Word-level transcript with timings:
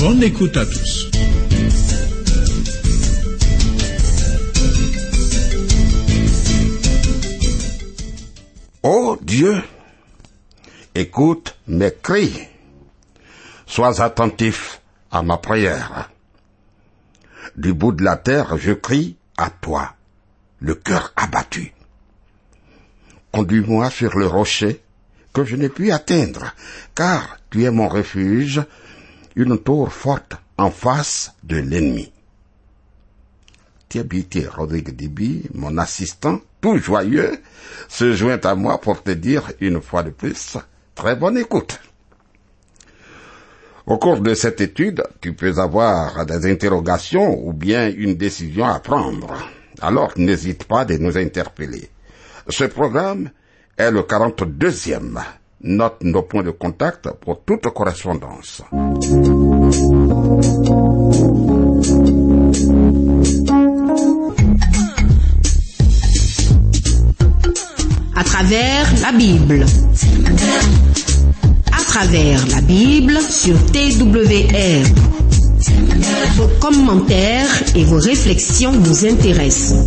Bonne 0.00 0.22
écoute 0.22 0.56
à 0.56 0.64
tous. 0.64 1.10
Ô 8.82 9.18
Dieu, 9.20 9.62
écoute 10.94 11.54
mes 11.68 11.92
cris. 12.02 12.48
Sois 13.66 14.00
attentif 14.00 14.80
à 15.10 15.22
ma 15.22 15.36
prière. 15.36 16.08
Du 17.56 17.74
bout 17.74 17.92
de 17.92 18.02
la 18.02 18.16
terre, 18.16 18.56
je 18.56 18.72
crie 18.72 19.16
à 19.36 19.50
toi, 19.50 19.96
le 20.60 20.76
cœur 20.76 21.12
abattu. 21.14 21.74
Conduis-moi 23.32 23.90
sur 23.90 24.18
le 24.18 24.26
rocher 24.26 24.80
que 25.34 25.44
je 25.44 25.56
n'ai 25.56 25.68
pu 25.68 25.92
atteindre, 25.92 26.54
car 26.94 27.36
tu 27.50 27.64
es 27.64 27.70
mon 27.70 27.88
refuge, 27.88 28.62
une 29.36 29.58
tour 29.58 29.92
forte 29.92 30.34
en 30.58 30.70
face 30.70 31.32
de 31.42 31.56
l'ennemi. 31.56 32.12
Thiabité 33.88 34.46
Rodrigue 34.46 34.94
Dibi, 34.94 35.48
mon 35.54 35.76
assistant, 35.78 36.40
tout 36.60 36.78
joyeux, 36.78 37.40
se 37.88 38.12
joint 38.12 38.40
à 38.44 38.54
moi 38.54 38.80
pour 38.80 39.02
te 39.02 39.10
dire 39.10 39.50
une 39.60 39.80
fois 39.80 40.02
de 40.02 40.10
plus, 40.10 40.56
très 40.94 41.16
bonne 41.16 41.38
écoute. 41.38 41.80
Au 43.86 43.98
cours 43.98 44.20
de 44.20 44.34
cette 44.34 44.60
étude, 44.60 45.02
tu 45.20 45.32
peux 45.32 45.58
avoir 45.58 46.24
des 46.24 46.48
interrogations 46.48 47.36
ou 47.44 47.52
bien 47.52 47.90
une 47.90 48.14
décision 48.14 48.66
à 48.66 48.78
prendre. 48.78 49.34
Alors 49.80 50.12
n'hésite 50.16 50.64
pas 50.64 50.84
de 50.84 50.96
nous 50.96 51.18
interpeller. 51.18 51.90
Ce 52.48 52.64
programme 52.64 53.30
est 53.76 53.90
le 53.90 54.02
42e. 54.02 55.20
Note 55.62 56.04
nos 56.04 56.22
points 56.22 56.42
de 56.42 56.52
contact 56.52 57.06
pour 57.20 57.44
toute 57.44 57.68
correspondance. 57.74 58.62
À 68.16 68.24
travers 68.24 68.86
la 69.02 69.12
Bible. 69.12 69.66
À 71.72 71.82
travers 71.84 72.46
la 72.48 72.62
Bible 72.62 73.18
sur 73.20 73.54
TWR. 73.66 74.86
Vos 76.36 76.48
commentaires 76.58 77.62
et 77.76 77.84
vos 77.84 77.98
réflexions 77.98 78.72
nous 78.72 79.04
intéressent. 79.04 79.86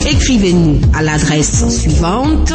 Écrivez-nous 0.00 0.80
à 0.94 1.02
l'adresse 1.02 1.68
suivante 1.68 2.54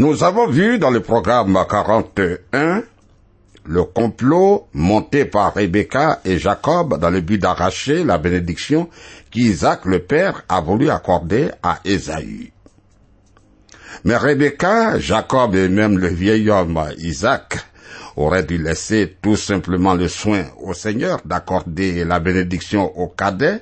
Nous 0.00 0.24
avons 0.24 0.46
vu 0.46 0.78
dans 0.78 0.88
le 0.88 1.00
programme 1.00 1.62
41 1.68 2.84
le 3.66 3.84
complot 3.84 4.66
monté 4.72 5.26
par 5.26 5.52
Rebecca 5.52 6.20
et 6.24 6.38
Jacob 6.38 6.98
dans 6.98 7.10
le 7.10 7.20
but 7.20 7.36
d'arracher 7.36 8.02
la 8.02 8.16
bénédiction 8.16 8.88
qu'Isaac 9.30 9.84
le 9.84 9.98
père 9.98 10.42
a 10.48 10.62
voulu 10.62 10.88
accorder 10.88 11.50
à 11.62 11.80
Ésaü. 11.84 12.50
Mais 14.04 14.16
Rebecca, 14.16 14.98
Jacob 14.98 15.54
et 15.54 15.68
même 15.68 15.98
le 15.98 16.08
vieil 16.08 16.48
homme 16.48 16.82
Isaac 16.96 17.58
auraient 18.16 18.44
dû 18.44 18.56
laisser 18.56 19.18
tout 19.20 19.36
simplement 19.36 19.92
le 19.92 20.08
soin 20.08 20.44
au 20.62 20.72
Seigneur 20.72 21.20
d'accorder 21.26 22.06
la 22.06 22.20
bénédiction 22.20 22.90
au 22.98 23.08
cadet 23.08 23.60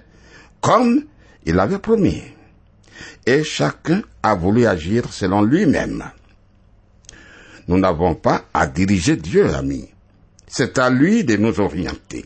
comme 0.61 1.03
il 1.45 1.59
avait 1.59 1.81
promis. 1.81 2.23
Et 3.27 3.43
chacun 3.43 4.03
a 4.23 4.37
voulu 4.37 4.69
agir 4.69 5.13
selon 5.13 5.43
lui-même. 5.43 6.05
Nous 7.69 7.79
n'avons 7.79 8.15
pas 8.15 8.45
à 8.55 8.67
diriger 8.67 9.17
Dieu, 9.17 9.55
ami. 9.55 9.89
C'est 10.47 10.79
à 10.79 10.89
lui 10.89 11.23
de 11.25 11.37
nous 11.37 11.61
orienter. 11.61 12.25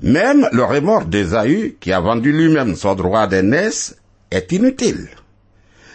Même 0.00 0.48
le 0.52 0.62
remords 0.62 1.06
d'Ésaü, 1.06 1.76
qui 1.80 1.90
a 1.92 2.00
vendu 2.00 2.30
lui-même 2.30 2.76
son 2.76 2.94
droit 2.94 3.26
d'aînesse, 3.26 3.96
est 4.30 4.52
inutile. 4.52 5.08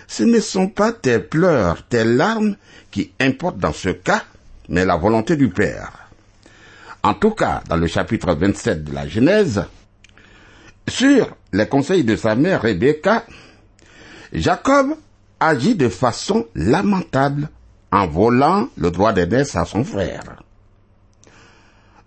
Ce 0.07 0.23
ne 0.23 0.39
sont 0.39 0.67
pas 0.67 0.91
tes 0.91 1.19
pleurs, 1.19 1.83
tes 1.87 2.03
larmes 2.03 2.57
qui 2.91 3.13
importent 3.19 3.59
dans 3.59 3.73
ce 3.73 3.89
cas, 3.89 4.23
mais 4.67 4.85
la 4.85 4.97
volonté 4.97 5.35
du 5.35 5.49
Père. 5.49 6.09
En 7.03 7.13
tout 7.13 7.31
cas, 7.31 7.61
dans 7.69 7.77
le 7.77 7.87
chapitre 7.87 8.33
27 8.33 8.83
de 8.83 8.93
la 8.93 9.07
Genèse, 9.07 9.63
sur 10.87 11.35
les 11.53 11.67
conseils 11.67 12.03
de 12.03 12.15
sa 12.15 12.35
mère 12.35 12.63
Rebecca, 12.63 13.23
Jacob 14.33 14.95
agit 15.39 15.75
de 15.75 15.89
façon 15.89 16.47
lamentable 16.55 17.49
en 17.93 18.07
volant 18.07 18.69
le 18.75 18.89
droit 18.89 19.13
d'aînesse 19.13 19.55
à 19.55 19.65
son 19.65 19.83
frère. 19.83 20.23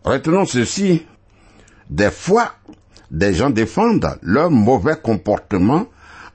Retenons 0.03 0.45
ceci. 0.45 1.07
Des 1.89 2.11
fois, 2.11 2.55
des 3.13 3.33
gens 3.33 3.51
défendent 3.51 4.19
leur 4.21 4.51
mauvais 4.51 4.97
comportement 5.01 5.87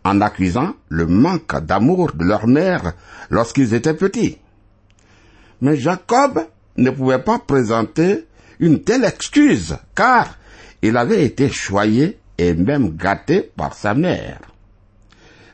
en 0.06 0.22
accusant 0.22 0.74
le 0.88 1.06
manque 1.06 1.60
d'amour 1.66 2.14
de 2.14 2.24
leur 2.24 2.48
mère 2.48 2.94
lorsqu'ils 3.30 3.74
étaient 3.74 3.94
petits. 3.94 4.38
Mais 5.60 5.76
Jacob 5.76 6.48
ne 6.78 6.90
pouvait 6.90 7.22
pas 7.22 7.38
présenter 7.38 8.26
une 8.62 8.82
telle 8.82 9.04
excuse, 9.04 9.76
car 9.94 10.38
il 10.82 10.96
avait 10.96 11.26
été 11.26 11.50
choyé 11.50 12.18
et 12.38 12.54
même 12.54 12.96
gâté 12.96 13.52
par 13.58 13.74
sa 13.74 13.94
mère. 13.94 14.40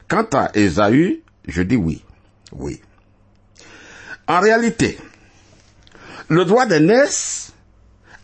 Quant 0.07 0.27
à 0.33 0.51
Ésaü, 0.55 1.23
je 1.47 1.63
dis 1.63 1.75
oui, 1.75 2.03
oui. 2.51 2.79
En 4.27 4.39
réalité, 4.41 4.97
le 6.29 6.43
droit 6.43 6.65
d'aînesse 6.65 7.53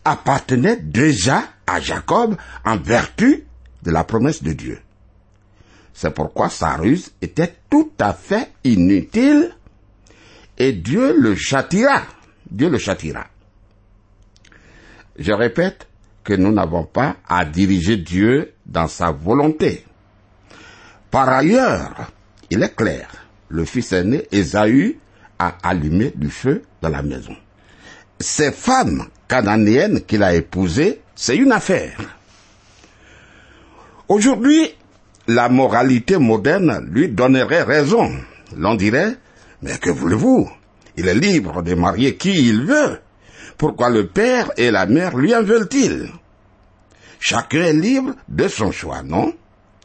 appartenait 0.03 0.77
déjà 0.77 1.43
à 1.65 1.79
Jacob 1.79 2.35
en 2.65 2.77
vertu 2.77 3.45
de 3.83 3.91
la 3.91 4.03
promesse 4.03 4.43
de 4.43 4.53
Dieu. 4.53 4.79
C'est 5.93 6.13
pourquoi 6.13 6.49
sa 6.49 6.75
ruse 6.75 7.11
était 7.21 7.53
tout 7.69 7.91
à 7.99 8.13
fait 8.13 8.51
inutile 8.63 9.55
et 10.57 10.73
Dieu 10.73 11.15
le 11.17 11.35
châtira. 11.35 12.03
Dieu 12.49 12.69
le 12.69 12.77
châtira. 12.77 13.27
Je 15.17 15.31
répète 15.31 15.87
que 16.23 16.33
nous 16.33 16.51
n'avons 16.51 16.85
pas 16.85 17.17
à 17.27 17.45
diriger 17.45 17.97
Dieu 17.97 18.53
dans 18.65 18.87
sa 18.87 19.11
volonté. 19.11 19.85
Par 21.11 21.29
ailleurs, 21.29 22.11
il 22.49 22.63
est 22.63 22.75
clair, 22.75 23.09
le 23.49 23.65
fils 23.65 23.91
aîné 23.91 24.27
Ésaü 24.31 24.97
allumé 25.63 26.11
du 26.15 26.29
feu 26.29 26.63
dans 26.81 26.89
la 26.89 27.01
maison. 27.01 27.35
Ces 28.19 28.51
femmes 28.51 29.07
cananéennes 29.27 30.01
qu'il 30.01 30.23
a 30.23 30.33
épousées, 30.33 31.01
c'est 31.15 31.35
une 31.35 31.51
affaire. 31.51 31.97
Aujourd'hui, 34.07 34.73
la 35.27 35.49
moralité 35.49 36.17
moderne 36.17 36.87
lui 36.91 37.09
donnerait 37.09 37.63
raison. 37.63 38.11
L'on 38.55 38.75
dirait, 38.75 39.15
mais 39.61 39.77
que 39.77 39.89
voulez-vous? 39.89 40.49
Il 40.97 41.07
est 41.07 41.15
libre 41.15 41.63
de 41.63 41.73
marier 41.73 42.15
qui 42.17 42.49
il 42.49 42.65
veut. 42.65 42.99
Pourquoi 43.57 43.89
le 43.89 44.07
père 44.07 44.51
et 44.57 44.71
la 44.71 44.85
mère 44.85 45.17
lui 45.17 45.33
en 45.35 45.43
veulent-ils? 45.43 46.09
Chacun 47.19 47.61
est 47.61 47.73
libre 47.73 48.13
de 48.27 48.47
son 48.47 48.71
choix, 48.71 49.01
non? 49.01 49.33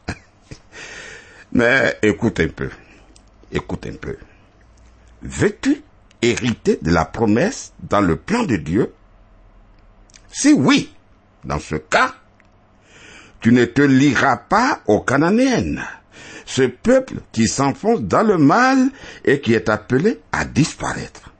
Mais 1.53 1.97
écoute 2.03 2.39
un 2.41 2.49
peu, 2.49 2.69
écoute 3.51 3.87
un 3.87 3.95
peu. 3.95 4.17
Veux-tu 5.21 5.81
hériter 6.21 6.79
de 6.81 6.91
la 6.91 7.05
promesse 7.05 7.73
dans 7.89 8.01
le 8.01 8.15
plan 8.15 8.43
de 8.43 8.55
Dieu? 8.57 8.93
Si 10.31 10.53
oui, 10.53 10.93
dans 11.43 11.59
ce 11.59 11.75
cas, 11.75 12.13
tu 13.41 13.51
ne 13.51 13.65
te 13.65 13.81
lieras 13.81 14.37
pas 14.37 14.81
aux 14.85 14.99
Cananéennes, 14.99 15.83
ce 16.45 16.63
peuple 16.63 17.15
qui 17.31 17.47
s'enfonce 17.47 18.01
dans 18.01 18.23
le 18.23 18.37
mal 18.37 18.89
et 19.23 19.39
qui 19.39 19.53
est 19.53 19.69
appelé 19.69 20.19
à 20.31 20.45
disparaître. 20.45 21.31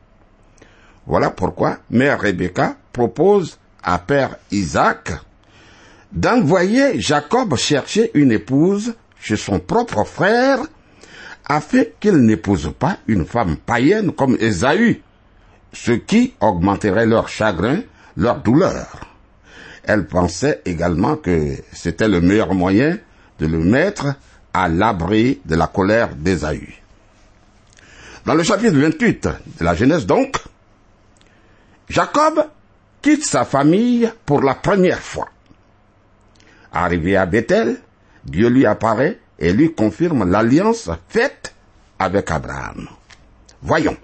Voilà 1.05 1.29
pourquoi 1.29 1.79
Mère 1.89 2.21
Rebecca 2.21 2.77
propose 2.93 3.57
à 3.83 3.97
Père 3.99 4.37
Isaac 4.51 5.11
d'envoyer 6.11 6.99
Jacob 6.99 7.55
chercher 7.55 8.11
une 8.13 8.31
épouse 8.31 8.95
chez 9.19 9.35
son 9.35 9.59
propre 9.59 10.03
frère 10.03 10.59
afin 11.49 11.83
qu'il 11.99 12.17
n'épouse 12.17 12.71
pas 12.77 12.97
une 13.07 13.25
femme 13.25 13.57
païenne 13.57 14.11
comme 14.11 14.37
Ésaü, 14.39 15.01
ce 15.73 15.91
qui 15.91 16.35
augmenterait 16.39 17.07
leur 17.07 17.27
chagrin, 17.27 17.81
leur 18.15 18.41
douleur. 18.41 19.01
Elle 19.83 20.05
pensait 20.05 20.61
également 20.65 21.15
que 21.15 21.55
c'était 21.73 22.07
le 22.07 22.21
meilleur 22.21 22.53
moyen 22.53 22.99
de 23.39 23.47
le 23.47 23.57
mettre 23.57 24.15
à 24.53 24.69
l'abri 24.69 25.41
de 25.45 25.55
la 25.55 25.65
colère 25.65 26.15
d'Ésaü. 26.15 26.75
Dans 28.25 28.35
le 28.35 28.43
chapitre 28.43 28.77
28 28.77 29.27
de 29.59 29.65
la 29.65 29.73
Genèse 29.73 30.05
donc, 30.05 30.37
Jacob 31.89 32.45
quitte 33.01 33.25
sa 33.25 33.43
famille 33.43 34.11
pour 34.25 34.43
la 34.43 34.53
première 34.53 34.99
fois. 34.99 35.29
Arrivé 36.71 37.15
à 37.15 37.25
Bethel, 37.25 37.77
Dieu 38.23 38.49
lui 38.49 38.67
apparaît 38.67 39.19
et 39.39 39.53
lui 39.53 39.73
confirme 39.73 40.29
l'alliance 40.29 40.89
faite 41.07 41.53
avec 41.97 42.29
Abraham. 42.29 42.87
Voyons. 43.61 43.97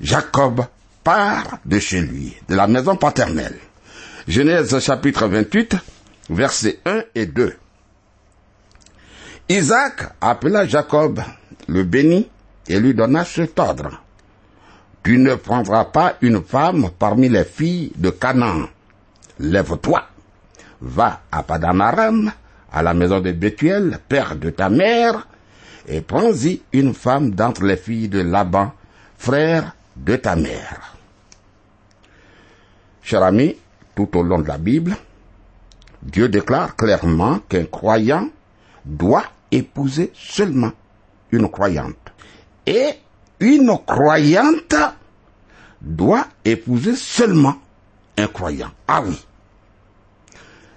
Jacob 0.00 0.64
part 1.02 1.58
de 1.64 1.78
chez 1.78 2.00
lui, 2.00 2.34
de 2.48 2.54
la 2.54 2.66
maison 2.66 2.96
paternelle. 2.96 3.58
Genèse 4.26 4.78
chapitre 4.80 5.26
28, 5.26 5.76
versets 6.30 6.80
1 6.86 7.02
et 7.14 7.26
2. 7.26 7.54
Isaac 9.50 10.14
appela 10.20 10.66
Jacob, 10.66 11.20
le 11.68 11.84
bénit 11.84 12.28
et 12.66 12.80
lui 12.80 12.94
donna 12.94 13.24
cet 13.24 13.58
ordre. 13.58 14.00
Tu 15.02 15.18
ne 15.18 15.34
prendras 15.34 15.84
pas 15.84 16.16
une 16.22 16.42
femme 16.42 16.88
parmi 16.98 17.28
les 17.28 17.44
filles 17.44 17.92
de 17.96 18.08
Canaan. 18.08 18.68
Lève-toi, 19.38 20.02
va 20.80 21.20
à 21.30 21.42
Padamaram, 21.42 22.32
à 22.74 22.82
la 22.82 22.92
maison 22.92 23.20
de 23.20 23.30
Bethuel, 23.30 24.00
père 24.08 24.34
de 24.34 24.50
ta 24.50 24.68
mère, 24.68 25.28
et 25.86 26.00
prends-y 26.00 26.60
une 26.72 26.92
femme 26.92 27.30
d'entre 27.30 27.64
les 27.64 27.76
filles 27.76 28.08
de 28.08 28.20
Laban, 28.20 28.72
frère 29.16 29.76
de 29.94 30.16
ta 30.16 30.34
mère. 30.34 30.96
Cher 33.00 33.22
ami, 33.22 33.56
tout 33.94 34.08
au 34.18 34.24
long 34.24 34.40
de 34.40 34.48
la 34.48 34.58
Bible, 34.58 34.96
Dieu 36.02 36.28
déclare 36.28 36.74
clairement 36.74 37.38
qu'un 37.48 37.66
croyant 37.66 38.28
doit 38.84 39.26
épouser 39.52 40.10
seulement 40.12 40.72
une 41.30 41.48
croyante. 41.48 42.12
Et 42.66 42.90
une 43.38 43.78
croyante 43.86 44.74
doit 45.80 46.26
épouser 46.44 46.96
seulement 46.96 47.54
un 48.18 48.26
croyant. 48.26 48.70
Ah 48.88 49.02
oui. 49.06 49.24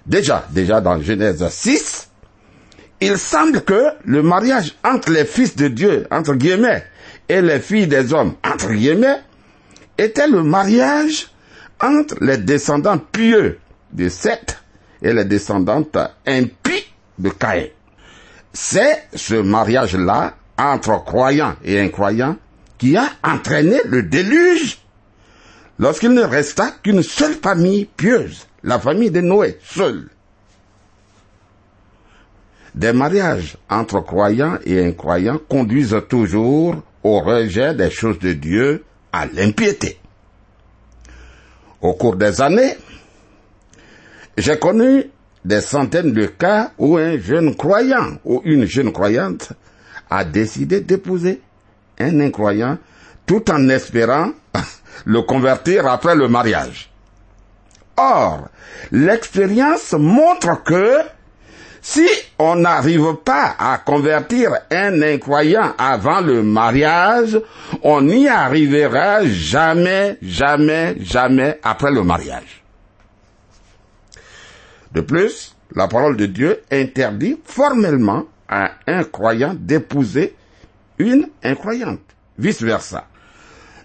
Déjà, 0.08 0.46
déjà 0.50 0.80
dans 0.80 1.00
Genèse 1.02 1.46
6, 1.46 2.08
il 3.02 3.18
semble 3.18 3.60
que 3.60 3.88
le 4.04 4.22
mariage 4.22 4.74
entre 4.82 5.10
les 5.10 5.26
fils 5.26 5.54
de 5.54 5.68
Dieu, 5.68 6.06
entre 6.10 6.34
guillemets, 6.34 6.82
et 7.28 7.42
les 7.42 7.60
filles 7.60 7.86
des 7.86 8.14
hommes, 8.14 8.34
entre 8.42 8.72
guillemets, 8.72 9.20
était 9.98 10.26
le 10.26 10.42
mariage 10.42 11.28
entre 11.80 12.16
les 12.22 12.38
descendants 12.38 12.98
pieux 12.98 13.58
de 13.92 14.08
Seth 14.08 14.58
et 15.02 15.12
les 15.12 15.26
descendantes 15.26 15.98
impies 16.26 16.86
de 17.18 17.28
Caïn. 17.28 17.66
C'est 18.52 19.04
ce 19.14 19.34
mariage-là, 19.34 20.36
entre 20.56 21.04
croyants 21.04 21.54
et 21.62 21.78
incroyants, 21.78 22.36
qui 22.78 22.96
a 22.96 23.10
entraîné 23.22 23.78
le 23.84 24.04
déluge 24.04 24.78
lorsqu'il 25.78 26.10
ne 26.10 26.22
resta 26.22 26.72
qu'une 26.82 27.02
seule 27.02 27.34
famille 27.34 27.84
pieuse, 27.84 28.47
la 28.62 28.78
famille 28.78 29.10
de 29.10 29.20
Noé, 29.20 29.58
seule. 29.62 30.08
Des 32.74 32.92
mariages 32.92 33.56
entre 33.68 34.00
croyants 34.00 34.58
et 34.64 34.84
incroyants 34.84 35.40
conduisent 35.48 36.02
toujours 36.08 36.76
au 37.02 37.20
rejet 37.20 37.74
des 37.74 37.90
choses 37.90 38.18
de 38.18 38.32
Dieu, 38.32 38.84
à 39.12 39.26
l'impiété. 39.26 39.98
Au 41.80 41.94
cours 41.94 42.16
des 42.16 42.40
années, 42.40 42.76
j'ai 44.36 44.58
connu 44.58 45.10
des 45.44 45.60
centaines 45.60 46.12
de 46.12 46.26
cas 46.26 46.72
où 46.78 46.96
un 46.96 47.18
jeune 47.18 47.54
croyant 47.56 48.18
ou 48.24 48.42
une 48.44 48.66
jeune 48.66 48.92
croyante 48.92 49.52
a 50.10 50.24
décidé 50.24 50.80
d'épouser 50.80 51.40
un 51.98 52.20
incroyant 52.20 52.78
tout 53.26 53.50
en 53.50 53.68
espérant 53.68 54.32
le 55.04 55.22
convertir 55.22 55.86
après 55.86 56.14
le 56.14 56.28
mariage. 56.28 56.87
Or, 57.98 58.48
l'expérience 58.92 59.92
montre 59.92 60.62
que 60.62 61.00
si 61.82 62.06
on 62.38 62.54
n'arrive 62.54 63.16
pas 63.24 63.56
à 63.58 63.78
convertir 63.78 64.52
un 64.70 65.02
incroyant 65.02 65.74
avant 65.78 66.20
le 66.20 66.44
mariage, 66.44 67.40
on 67.82 68.02
n'y 68.02 68.28
arrivera 68.28 69.24
jamais, 69.24 70.16
jamais, 70.22 70.96
jamais 71.00 71.58
après 71.64 71.90
le 71.90 72.04
mariage. 72.04 72.62
De 74.92 75.00
plus, 75.00 75.56
la 75.74 75.88
parole 75.88 76.16
de 76.16 76.26
Dieu 76.26 76.62
interdit 76.70 77.40
formellement 77.44 78.24
à 78.48 78.70
un 78.86 79.02
croyant 79.02 79.54
d'épouser 79.58 80.36
une 80.98 81.28
incroyante. 81.42 82.00
Vice 82.38 82.62
versa. 82.62 83.06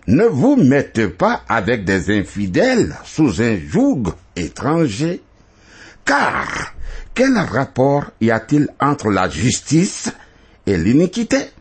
Ne 0.08 0.26
vous 0.26 0.58
mettez 0.58 1.08
pas 1.08 1.44
avec 1.48 1.86
des 1.86 2.18
infidèles 2.18 2.96
sous 3.06 3.42
un 3.42 3.58
joug 3.58 4.04
étranger, 4.36 5.22
car 6.04 6.74
quel 7.14 7.38
rapport 7.38 8.12
y 8.20 8.32
a-t-il 8.32 8.68
entre 8.80 9.10
la 9.10 9.30
justice 9.30 10.12
et 10.66 10.78
l'iniquité? 10.78 11.52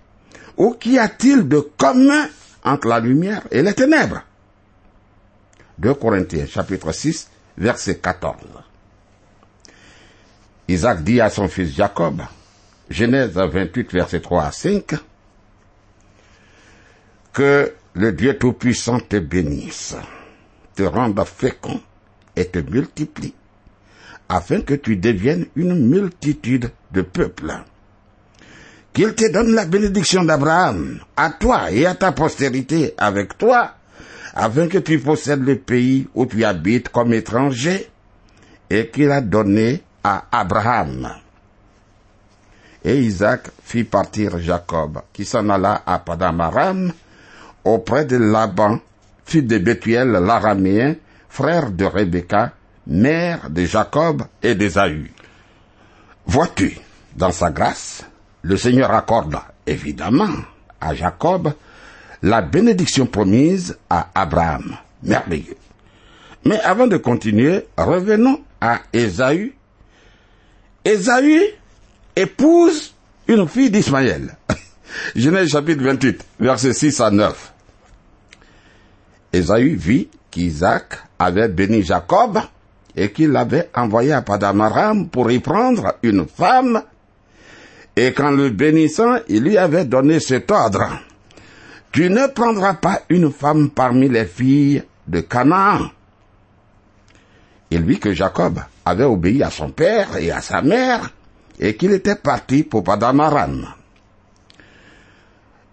Ou 0.57 0.73
qu'y 0.73 0.99
a-t-il 0.99 1.49
de 1.49 1.61
commun 1.76 2.26
entre 2.64 2.88
la 2.88 3.00
lumière 3.00 3.43
et 3.50 3.62
les 3.62 3.75
ténèbres? 3.75 4.23
2 5.78 5.95
Corinthiens 5.95 6.47
chapitre 6.47 6.93
6 6.93 7.28
verset 7.59 7.99
14. 7.99 8.37
Isaac 10.69 11.02
dit 11.02 11.21
à 11.21 11.31
son 11.31 11.49
fils 11.49 11.75
Jacob, 11.75 12.23
Genèse 12.90 13.33
28 13.33 13.93
verset 13.93 14.21
3 14.21 14.45
à 14.45 14.52
5, 14.52 14.95
que 17.33 17.73
le 17.95 18.13
Dieu 18.13 18.39
Tout-Puissant 18.39 19.01
te 19.01 19.19
bénisse, 19.19 19.97
te 20.75 20.83
rende 20.83 21.23
fécond 21.27 21.81
et 22.35 22.47
te 22.47 22.59
multiplie, 22.59 23.35
afin 24.29 24.63
que 24.63 24.75
tu 24.75 24.97
deviennes 24.97 25.47
une 25.57 25.89
multitude 25.89 26.71
de 26.93 27.03
peuples. 27.03 27.53
Qu'il 28.95 29.15
te 29.15 29.31
donne 29.31 29.55
la 29.55 29.67
bénédiction 29.67 30.25
d'Abraham, 30.25 31.01
à 31.17 31.31
toi 31.31 31.71
et 31.71 31.87
à 31.87 31.95
ta 31.95 32.13
postérité 32.13 32.95
avec 32.97 33.37
toi, 33.37 33.75
afin 34.35 34.69
que 34.69 34.79
tu 34.79 34.99
possèdes 34.99 35.45
le 35.45 35.59
pays 35.59 36.09
où 36.15 36.25
tu 36.27 36.45
habites 36.45 36.89
comme 36.89 37.13
étranger, 37.13 37.89
et 38.71 38.89
qu'il 38.89 39.11
a 39.11 39.21
donné 39.21 39.83
à 40.03 40.25
Abraham. 40.33 41.11
Et 42.85 43.01
Isaac 43.01 43.51
fit 43.63 43.85
partir 43.85 44.39
Jacob, 44.39 45.03
qui 45.13 45.27
s'en 45.27 45.49
alla 45.51 45.83
à 45.87 45.99
Padamaram, 45.99 46.93
auprès 47.64 48.04
de 48.04 48.16
Laban, 48.16 48.81
fils 49.25 49.45
de 49.45 49.59
Bethuel 49.59 50.11
l'araméen, 50.11 50.97
frère 51.28 51.71
de 51.71 51.85
Rebecca, 51.85 52.52
mère 52.87 53.49
de 53.50 53.64
Jacob 53.64 54.23
et 54.42 54.54
d'Ésaü. 54.54 55.11
Vois-tu, 56.26 56.78
dans 57.16 57.33
sa 57.33 57.50
grâce, 57.50 58.04
le 58.42 58.57
Seigneur 58.57 58.92
accorde 58.92 59.37
évidemment 59.66 60.31
à 60.81 60.95
Jacob 60.95 61.52
la 62.23 62.40
bénédiction 62.42 63.07
promise 63.07 63.76
à 63.90 64.09
Abraham. 64.14 64.76
Merveilleux. 65.02 65.57
Mais 66.45 66.61
avant 66.61 66.87
de 66.87 66.97
continuer, 66.97 67.66
revenons 67.76 68.40
à 68.61 68.81
Ésaü. 68.92 69.54
Ésaü 70.85 71.40
épouse 72.16 72.95
une 73.28 73.49
fille 73.49 73.71
d'Ismaël. 73.71 74.37
Genèse 75.16 75.50
chapitre 75.50 75.83
28, 75.83 76.25
versets 76.40 76.73
6 76.73 77.00
à 77.00 77.11
9. 77.11 77.51
Ésaü 79.33 79.75
vit 79.77 80.09
qu'Isaac 80.31 80.99
avait 81.19 81.49
béni 81.49 81.83
Jacob 81.83 82.39
et 82.97 83.11
qu'il 83.12 83.31
l'avait 83.31 83.71
envoyé 83.75 84.12
à 84.12 84.23
Padamaram 84.23 85.09
pour 85.09 85.31
y 85.31 85.39
prendre 85.39 85.95
une 86.03 86.27
femme. 86.27 86.83
Et 87.95 88.12
qu'en 88.12 88.31
le 88.31 88.51
bénissant, 88.51 89.17
il 89.29 89.43
lui 89.43 89.59
avait 89.59 89.85
donné 89.85 90.19
cet 90.19 90.51
ordre. 90.51 90.99
tu 91.93 92.09
ne 92.09 92.27
prendras 92.27 92.75
pas 92.75 93.03
une 93.11 93.31
femme 93.31 93.71
parmi 93.71 94.09
les 94.09 94.25
filles 94.25 94.83
de 95.07 95.21
Canaan. 95.21 95.91
Il 97.71 97.83
vit 97.83 98.01
que 98.01 98.15
Jacob 98.15 98.61
avait 98.85 99.05
obéi 99.05 99.43
à 99.43 99.51
son 99.51 99.71
père 99.71 100.17
et 100.17 100.31
à 100.31 100.41
sa 100.41 100.62
mère 100.62 101.11
et 101.61 101.77
qu'il 101.77 101.93
était 101.93 102.17
parti 102.17 102.62
pour 102.62 102.83
Padamaran. 102.83 103.62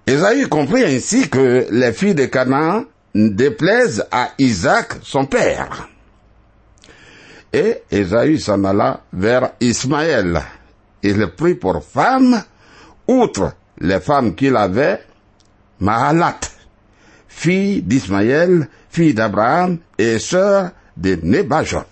Esaü 0.06 0.48
comprit 0.50 0.84
ainsi 0.84 1.30
que 1.30 1.68
les 1.72 1.94
filles 1.94 2.16
de 2.16 2.26
Canaan 2.26 2.84
déplaisent 3.14 4.06
à 4.12 4.32
Isaac 4.38 4.98
son 5.04 5.26
père. 5.26 5.88
Et 7.52 7.82
Esaü 7.92 8.40
s'en 8.40 8.64
alla 8.64 9.02
vers 9.12 9.54
Ismaël. 9.60 10.40
Il 11.02 11.28
prit 11.36 11.56
pour 11.56 11.84
femme, 11.84 12.44
outre 13.08 13.54
les 13.80 14.00
femmes 14.00 14.36
qu'il 14.36 14.56
avait, 14.56 15.04
Mahalat, 15.80 16.40
fille 17.28 17.82
d'Ismaël, 17.82 18.68
fille 18.90 19.14
d'Abraham 19.14 19.80
et 19.98 20.20
sœur 20.20 20.72
de 20.98 21.18
Nebajot. 21.24 21.86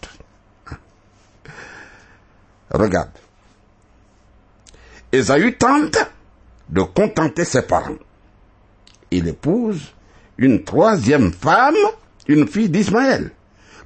Regarde. 2.69 3.11
Esaü 5.11 5.57
tente 5.57 5.97
de 6.69 6.81
contenter 6.81 7.45
ses 7.45 7.61
parents. 7.61 7.95
Il 9.09 9.27
épouse 9.29 9.93
une 10.37 10.63
troisième 10.63 11.31
femme, 11.31 11.75
une 12.27 12.47
fille 12.47 12.69
d'Ismaël, 12.69 13.31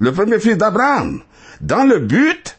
le 0.00 0.12
premier 0.12 0.38
fils 0.38 0.56
d'Abraham, 0.56 1.22
dans 1.60 1.84
le 1.84 2.00
but 2.00 2.58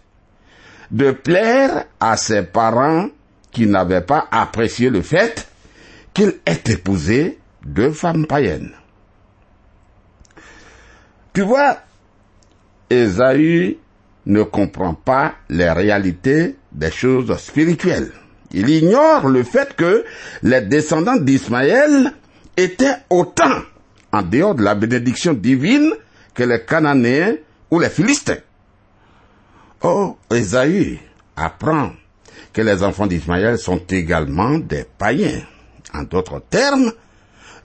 de 0.91 1.11
plaire 1.11 1.85
à 1.99 2.17
ses 2.17 2.43
parents 2.43 3.09
qui 3.51 3.67
n'avaient 3.67 4.01
pas 4.01 4.27
apprécié 4.31 4.89
le 4.89 5.01
fait 5.01 5.47
qu'il 6.13 6.35
ait 6.45 6.61
épousé 6.67 7.39
deux 7.65 7.91
femmes 7.91 8.25
païennes. 8.25 8.71
Tu 11.33 11.41
vois, 11.41 11.79
Esaü 12.89 13.77
ne 14.25 14.43
comprend 14.43 14.93
pas 14.93 15.33
les 15.49 15.69
réalités 15.71 16.55
des 16.71 16.91
choses 16.91 17.35
spirituelles. 17.37 18.11
Il 18.51 18.69
ignore 18.69 19.27
le 19.27 19.43
fait 19.43 19.75
que 19.75 20.05
les 20.43 20.61
descendants 20.61 21.15
d'Ismaël 21.15 22.13
étaient 22.55 22.97
autant 23.09 23.61
en 24.13 24.21
dehors 24.21 24.55
de 24.55 24.63
la 24.63 24.75
bénédiction 24.75 25.33
divine 25.33 25.91
que 26.33 26.43
les 26.43 26.63
Cananéens 26.63 27.35
ou 27.71 27.79
les 27.79 27.89
Philistins. 27.89 28.37
Oh, 29.81 30.17
Esaü 30.31 30.99
apprend 31.35 31.91
que 32.53 32.61
les 32.61 32.83
enfants 32.83 33.07
d'Ismaël 33.07 33.57
sont 33.57 33.81
également 33.89 34.59
des 34.59 34.85
païens. 34.97 35.41
En 35.93 36.03
d'autres 36.03 36.41
termes, 36.49 36.93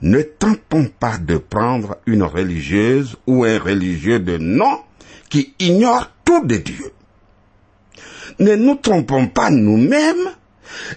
ne 0.01 0.21
tentons 0.21 0.85
pas 0.99 1.17
de 1.17 1.37
prendre 1.37 1.97
une 2.05 2.23
religieuse 2.23 3.15
ou 3.27 3.43
un 3.43 3.59
religieux 3.59 4.19
de 4.19 4.37
nom 4.37 4.79
qui 5.29 5.53
ignore 5.59 6.09
tout 6.25 6.45
de 6.45 6.57
Dieu. 6.57 6.91
Ne 8.39 8.55
nous 8.55 8.75
trompons 8.75 9.27
pas 9.27 9.51
nous-mêmes, 9.51 10.31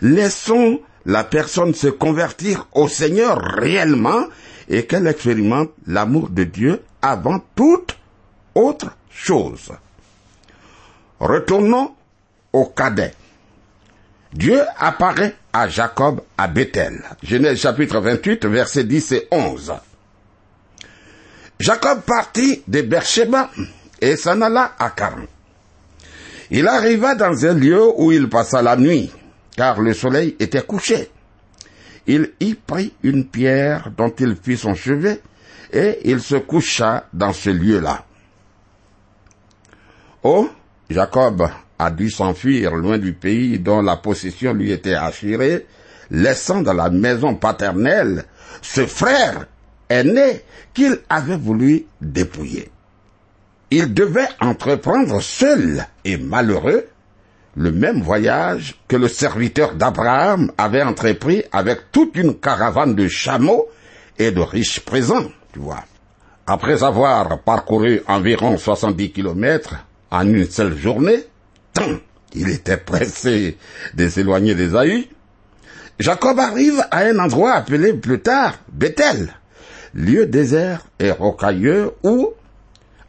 laissons 0.01 0.81
la 1.05 1.25
personne 1.25 1.75
se 1.75 1.89
convertir 1.89 2.69
au 2.73 2.89
Seigneur 2.89 3.39
réellement 3.41 4.25
et 4.73 4.87
qu'elle 4.87 5.07
expérimente 5.07 5.71
l'amour 5.87 6.31
de 6.31 6.45
Dieu 6.45 6.83
avant 7.03 7.41
toute 7.55 7.95
autre 8.55 8.97
chose. 9.11 9.71
Retournons 11.21 11.95
au 12.55 12.65
cadet. 12.65 13.13
Dieu 14.33 14.61
apparaît 14.79 15.37
à 15.53 15.69
Jacob 15.69 16.23
à 16.39 16.49
Bethel. 16.49 17.03
Genèse 17.23 17.61
chapitre 17.61 18.01
28, 18.01 18.47
versets 18.47 18.85
10 18.85 19.13
et 19.13 19.29
11. 19.31 19.75
Jacob 21.61 22.01
partit 22.01 22.63
de 22.67 22.81
Beersheba 22.81 23.51
et 24.01 24.17
s'en 24.17 24.41
alla 24.41 24.73
à 24.79 24.89
Caran. 24.89 25.27
Il 26.51 26.67
arriva 26.67 27.15
dans 27.15 27.45
un 27.45 27.53
lieu 27.53 27.83
où 27.99 28.11
il 28.11 28.31
passa 28.31 28.63
la 28.63 28.77
nuit, 28.77 29.13
car 29.55 29.83
le 29.83 29.93
soleil 29.93 30.35
était 30.41 30.63
couché. 30.63 31.11
Il 32.07 32.33
y 32.41 32.55
prit 32.55 32.93
une 33.03 33.27
pierre 33.27 33.91
dont 33.97 34.13
il 34.19 34.37
fit 34.37 34.57
son 34.57 34.75
chevet, 34.75 35.21
et 35.73 36.01
il 36.05 36.21
se 36.21 36.37
coucha 36.37 37.07
dans 37.13 37.33
ce 37.33 37.51
lieu-là. 37.51 38.05
Oh, 40.23 40.49
Jacob 40.91 41.49
a 41.79 41.91
dû 41.91 42.11
s'enfuir 42.11 42.75
loin 42.75 42.99
du 42.99 43.13
pays 43.13 43.59
dont 43.59 43.83
la 43.83 43.97
possession 43.97 44.53
lui 44.53 44.71
était 44.71 44.95
assurée, 44.95 45.67
laissant 46.11 46.61
dans 46.61 46.75
la 46.75 46.91
maison 46.91 47.35
paternelle 47.35 48.25
ce 48.61 48.87
frère 48.87 49.47
aîné 49.89 50.43
qu'il 50.75 50.99
avait 51.09 51.37
voulu 51.37 51.87
dépouiller. 52.01 52.71
Il 53.71 53.95
devait 53.95 54.29
entreprendre 54.41 55.21
seul 55.23 55.87
et 56.05 56.19
malheureux 56.19 56.87
le 57.57 57.71
même 57.71 58.03
voyage 58.03 58.77
que 58.89 58.97
le 58.97 59.09
serviteur 59.09 59.75
d'Abraham 59.75 60.51
avait 60.57 60.83
entrepris 60.83 61.45
avec 61.53 61.93
toute 61.93 62.17
une 62.17 62.35
caravane 62.39 62.95
de 62.95 63.09
chameaux 63.09 63.69
et 64.19 64.31
de 64.31 64.41
riches 64.41 64.81
présents, 64.81 65.27
tu 65.53 65.61
vois. 65.61 65.85
Après 66.47 66.83
avoir 66.83 67.41
parcouru 67.41 68.03
environ 68.07 68.57
70 68.57 69.13
kilomètres 69.13 69.75
en 70.11 70.27
une 70.27 70.49
seule 70.49 70.77
journée, 70.77 71.25
tant 71.73 71.99
il 72.35 72.49
était 72.49 72.79
pressé 72.79 73.59
de 73.95 74.09
s'éloigner 74.09 74.55
d'Ésaü, 74.55 75.09
Jacob 75.99 76.39
arrive 76.41 76.83
à 76.91 77.01
un 77.01 77.19
endroit 77.19 77.53
appelé 77.53 77.93
plus 77.93 78.21
tard 78.21 78.55
Bethel, 78.73 79.35
lieu 79.95 80.27
désert 80.27 80.87
et 80.99 81.11
rocailleux 81.11 81.93
où, 82.03 82.31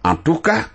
en 0.03 0.15
tout 0.15 0.35
cas, 0.35 0.65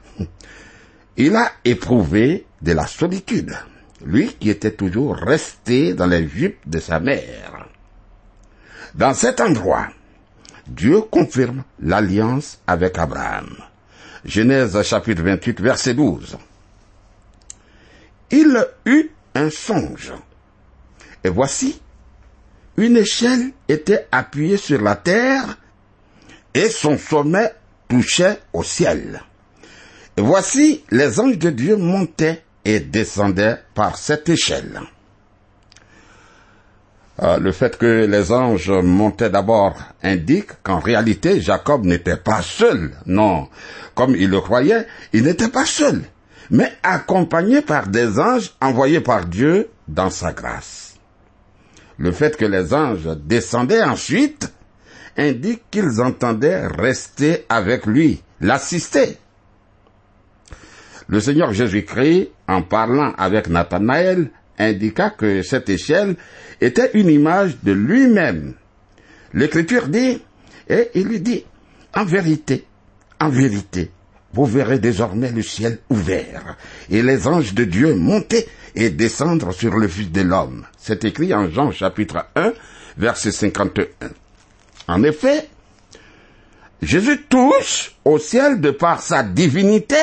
il 1.16 1.36
a 1.36 1.50
éprouvé 1.64 2.46
de 2.62 2.72
la 2.72 2.86
solitude, 2.86 3.56
lui 4.04 4.34
qui 4.34 4.50
était 4.50 4.72
toujours 4.72 5.16
resté 5.16 5.94
dans 5.94 6.06
les 6.06 6.28
jupes 6.28 6.60
de 6.66 6.80
sa 6.80 7.00
mère. 7.00 7.68
Dans 8.94 9.14
cet 9.14 9.40
endroit, 9.40 9.88
Dieu 10.66 11.00
confirme 11.02 11.64
l'alliance 11.80 12.58
avec 12.66 12.98
Abraham. 12.98 13.56
Genèse 14.24 14.82
chapitre 14.82 15.22
28 15.22 15.60
verset 15.60 15.94
12. 15.94 16.36
Il 18.30 18.66
eut 18.84 19.10
un 19.34 19.50
songe. 19.50 20.12
Et 21.24 21.30
voici, 21.30 21.80
une 22.76 22.96
échelle 22.96 23.52
était 23.68 24.06
appuyée 24.12 24.56
sur 24.56 24.80
la 24.82 24.96
terre 24.96 25.58
et 26.54 26.68
son 26.68 26.98
sommet 26.98 27.54
touchait 27.88 28.40
au 28.52 28.62
ciel. 28.62 29.22
Et 30.16 30.20
voici, 30.20 30.84
les 30.90 31.20
anges 31.20 31.38
de 31.38 31.50
Dieu 31.50 31.76
montaient 31.76 32.42
et 32.68 32.80
descendaient 32.80 33.56
par 33.72 33.96
cette 33.96 34.28
échelle. 34.28 34.82
Euh, 37.22 37.38
le 37.38 37.50
fait 37.50 37.78
que 37.78 38.04
les 38.04 38.30
anges 38.30 38.70
montaient 38.70 39.30
d'abord 39.30 39.74
indique 40.02 40.50
qu'en 40.62 40.78
réalité 40.78 41.40
Jacob 41.40 41.86
n'était 41.86 42.18
pas 42.18 42.42
seul. 42.42 42.90
Non, 43.06 43.48
comme 43.94 44.14
il 44.14 44.28
le 44.28 44.42
croyait, 44.42 44.86
il 45.14 45.22
n'était 45.24 45.48
pas 45.48 45.64
seul, 45.64 46.02
mais 46.50 46.70
accompagné 46.82 47.62
par 47.62 47.86
des 47.86 48.20
anges 48.20 48.52
envoyés 48.60 49.00
par 49.00 49.24
Dieu 49.24 49.70
dans 49.88 50.10
sa 50.10 50.34
grâce. 50.34 50.96
Le 51.96 52.12
fait 52.12 52.36
que 52.36 52.44
les 52.44 52.74
anges 52.74 53.08
descendaient 53.24 53.82
ensuite 53.82 54.52
indique 55.16 55.62
qu'ils 55.70 56.02
entendaient 56.02 56.66
rester 56.66 57.46
avec 57.48 57.86
lui, 57.86 58.22
l'assister. 58.42 59.16
Le 61.08 61.20
Seigneur 61.20 61.52
Jésus-Christ, 61.52 62.28
en 62.46 62.62
parlant 62.62 63.14
avec 63.16 63.48
Nathanaël, 63.48 64.30
indiqua 64.58 65.10
que 65.10 65.42
cette 65.42 65.70
échelle 65.70 66.16
était 66.60 66.90
une 66.94 67.08
image 67.08 67.56
de 67.62 67.72
lui-même. 67.72 68.54
L'Écriture 69.32 69.88
dit, 69.88 70.20
et 70.68 70.90
il 70.94 71.06
lui 71.06 71.20
dit, 71.20 71.44
en 71.94 72.04
vérité, 72.04 72.66
en 73.20 73.30
vérité, 73.30 73.90
vous 74.34 74.44
verrez 74.44 74.78
désormais 74.78 75.32
le 75.32 75.42
ciel 75.42 75.78
ouvert 75.88 76.56
et 76.90 77.02
les 77.02 77.26
anges 77.26 77.54
de 77.54 77.64
Dieu 77.64 77.94
monter 77.94 78.46
et 78.74 78.90
descendre 78.90 79.52
sur 79.52 79.76
le 79.76 79.88
Fils 79.88 80.12
de 80.12 80.20
l'homme. 80.20 80.66
C'est 80.76 81.04
écrit 81.04 81.32
en 81.32 81.48
Jean 81.48 81.70
chapitre 81.70 82.26
1, 82.36 82.52
verset 82.98 83.32
51. 83.32 84.10
En 84.88 85.02
effet, 85.02 85.48
Jésus 86.82 87.22
touche 87.28 87.96
au 88.04 88.18
ciel 88.18 88.60
de 88.60 88.70
par 88.70 89.00
sa 89.00 89.22
divinité 89.22 89.96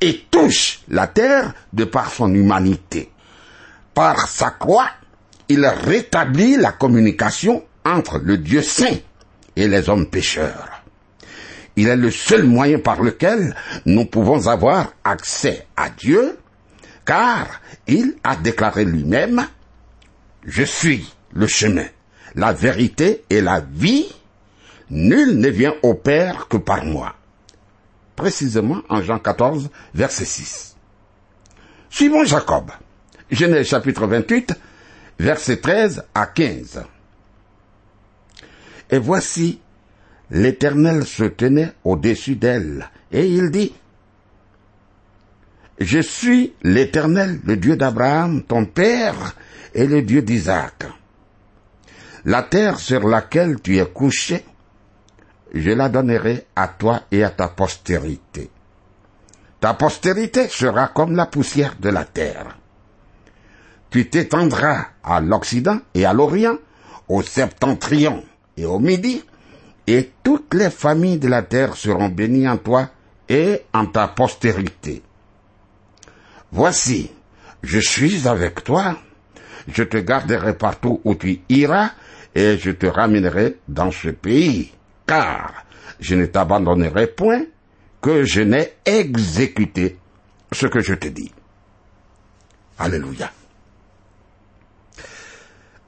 et 0.00 0.24
touche 0.30 0.80
la 0.88 1.06
terre 1.06 1.54
de 1.72 1.84
par 1.84 2.10
son 2.10 2.32
humanité. 2.34 3.10
Par 3.94 4.28
sa 4.28 4.50
croix, 4.50 4.90
il 5.48 5.64
rétablit 5.66 6.56
la 6.56 6.72
communication 6.72 7.64
entre 7.84 8.18
le 8.18 8.38
Dieu 8.38 8.62
saint 8.62 8.96
et 9.56 9.68
les 9.68 9.88
hommes 9.88 10.06
pécheurs. 10.06 10.82
Il 11.76 11.88
est 11.88 11.96
le 11.96 12.10
seul 12.10 12.44
moyen 12.44 12.78
par 12.78 13.02
lequel 13.02 13.54
nous 13.84 14.04
pouvons 14.04 14.46
avoir 14.46 14.92
accès 15.02 15.66
à 15.76 15.90
Dieu, 15.90 16.38
car 17.04 17.60
il 17.86 18.14
a 18.22 18.36
déclaré 18.36 18.84
lui-même, 18.84 19.46
Je 20.46 20.62
suis 20.62 21.10
le 21.32 21.46
chemin, 21.46 21.86
la 22.34 22.52
vérité 22.52 23.24
et 23.30 23.40
la 23.40 23.60
vie. 23.60 24.06
Nul 24.90 25.38
ne 25.38 25.48
vient 25.48 25.74
au 25.82 25.94
Père 25.94 26.48
que 26.48 26.58
par 26.58 26.84
moi. 26.84 27.14
Précisément 28.16 28.82
en 28.88 29.02
Jean 29.02 29.18
14, 29.18 29.70
verset 29.94 30.24
6. 30.24 30.76
Suivons 31.90 32.24
Jacob. 32.24 32.70
Genèse 33.30 33.66
chapitre 33.68 34.06
28, 34.06 34.54
verset 35.18 35.56
13 35.58 36.04
à 36.14 36.26
15. 36.26 36.84
Et 38.90 38.98
voici, 38.98 39.60
l'Éternel 40.30 41.04
se 41.04 41.24
tenait 41.24 41.72
au-dessus 41.84 42.36
d'elle, 42.36 42.90
et 43.10 43.26
il 43.26 43.50
dit, 43.50 43.74
Je 45.78 46.00
suis 46.00 46.54
l'Éternel, 46.62 47.40
le 47.44 47.56
Dieu 47.56 47.76
d'Abraham, 47.76 48.42
ton 48.42 48.64
père, 48.66 49.34
et 49.74 49.86
le 49.86 50.02
Dieu 50.02 50.22
d'Isaac. 50.22 50.84
La 52.24 52.42
terre 52.42 52.78
sur 52.78 53.06
laquelle 53.06 53.60
tu 53.60 53.78
es 53.78 53.86
couché, 53.86 54.44
je 55.54 55.70
la 55.70 55.88
donnerai 55.88 56.46
à 56.56 56.68
toi 56.68 57.02
et 57.10 57.22
à 57.22 57.30
ta 57.30 57.48
postérité. 57.48 58.50
Ta 59.60 59.74
postérité 59.74 60.48
sera 60.48 60.88
comme 60.88 61.14
la 61.14 61.26
poussière 61.26 61.76
de 61.80 61.88
la 61.88 62.04
terre. 62.04 62.58
Tu 63.88 64.10
t'étendras 64.10 64.88
à 65.04 65.20
l'Occident 65.20 65.78
et 65.94 66.04
à 66.04 66.12
l'Orient, 66.12 66.58
au 67.08 67.22
septentrion 67.22 68.24
et 68.56 68.66
au 68.66 68.80
Midi, 68.80 69.24
et 69.86 70.10
toutes 70.22 70.54
les 70.54 70.70
familles 70.70 71.18
de 71.18 71.28
la 71.28 71.42
terre 71.42 71.76
seront 71.76 72.08
bénies 72.08 72.48
en 72.48 72.56
toi 72.56 72.88
et 73.28 73.62
en 73.72 73.86
ta 73.86 74.08
postérité. 74.08 75.02
Voici, 76.50 77.10
je 77.62 77.78
suis 77.78 78.26
avec 78.26 78.64
toi, 78.64 78.96
je 79.68 79.84
te 79.84 79.98
garderai 79.98 80.54
partout 80.54 81.00
où 81.04 81.14
tu 81.14 81.40
iras, 81.48 81.90
et 82.34 82.58
je 82.58 82.72
te 82.72 82.86
ramènerai 82.86 83.58
dans 83.68 83.92
ce 83.92 84.08
pays, 84.08 84.72
car 85.06 85.64
je 86.00 86.14
ne 86.14 86.26
t'abandonnerai 86.26 87.06
point 87.08 87.44
que 88.00 88.24
je 88.24 88.42
n'ai 88.42 88.74
exécuté 88.84 89.98
ce 90.52 90.66
que 90.66 90.80
je 90.80 90.94
te 90.94 91.08
dis. 91.08 91.32
Alléluia. 92.78 93.30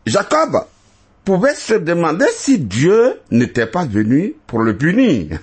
Jacob 0.06 0.64
pouvait 1.24 1.54
se 1.54 1.74
demander 1.74 2.26
si 2.32 2.58
Dieu 2.58 3.20
n'était 3.30 3.66
pas 3.66 3.84
venu 3.84 4.34
pour 4.46 4.60
le 4.60 4.76
punir. 4.76 5.40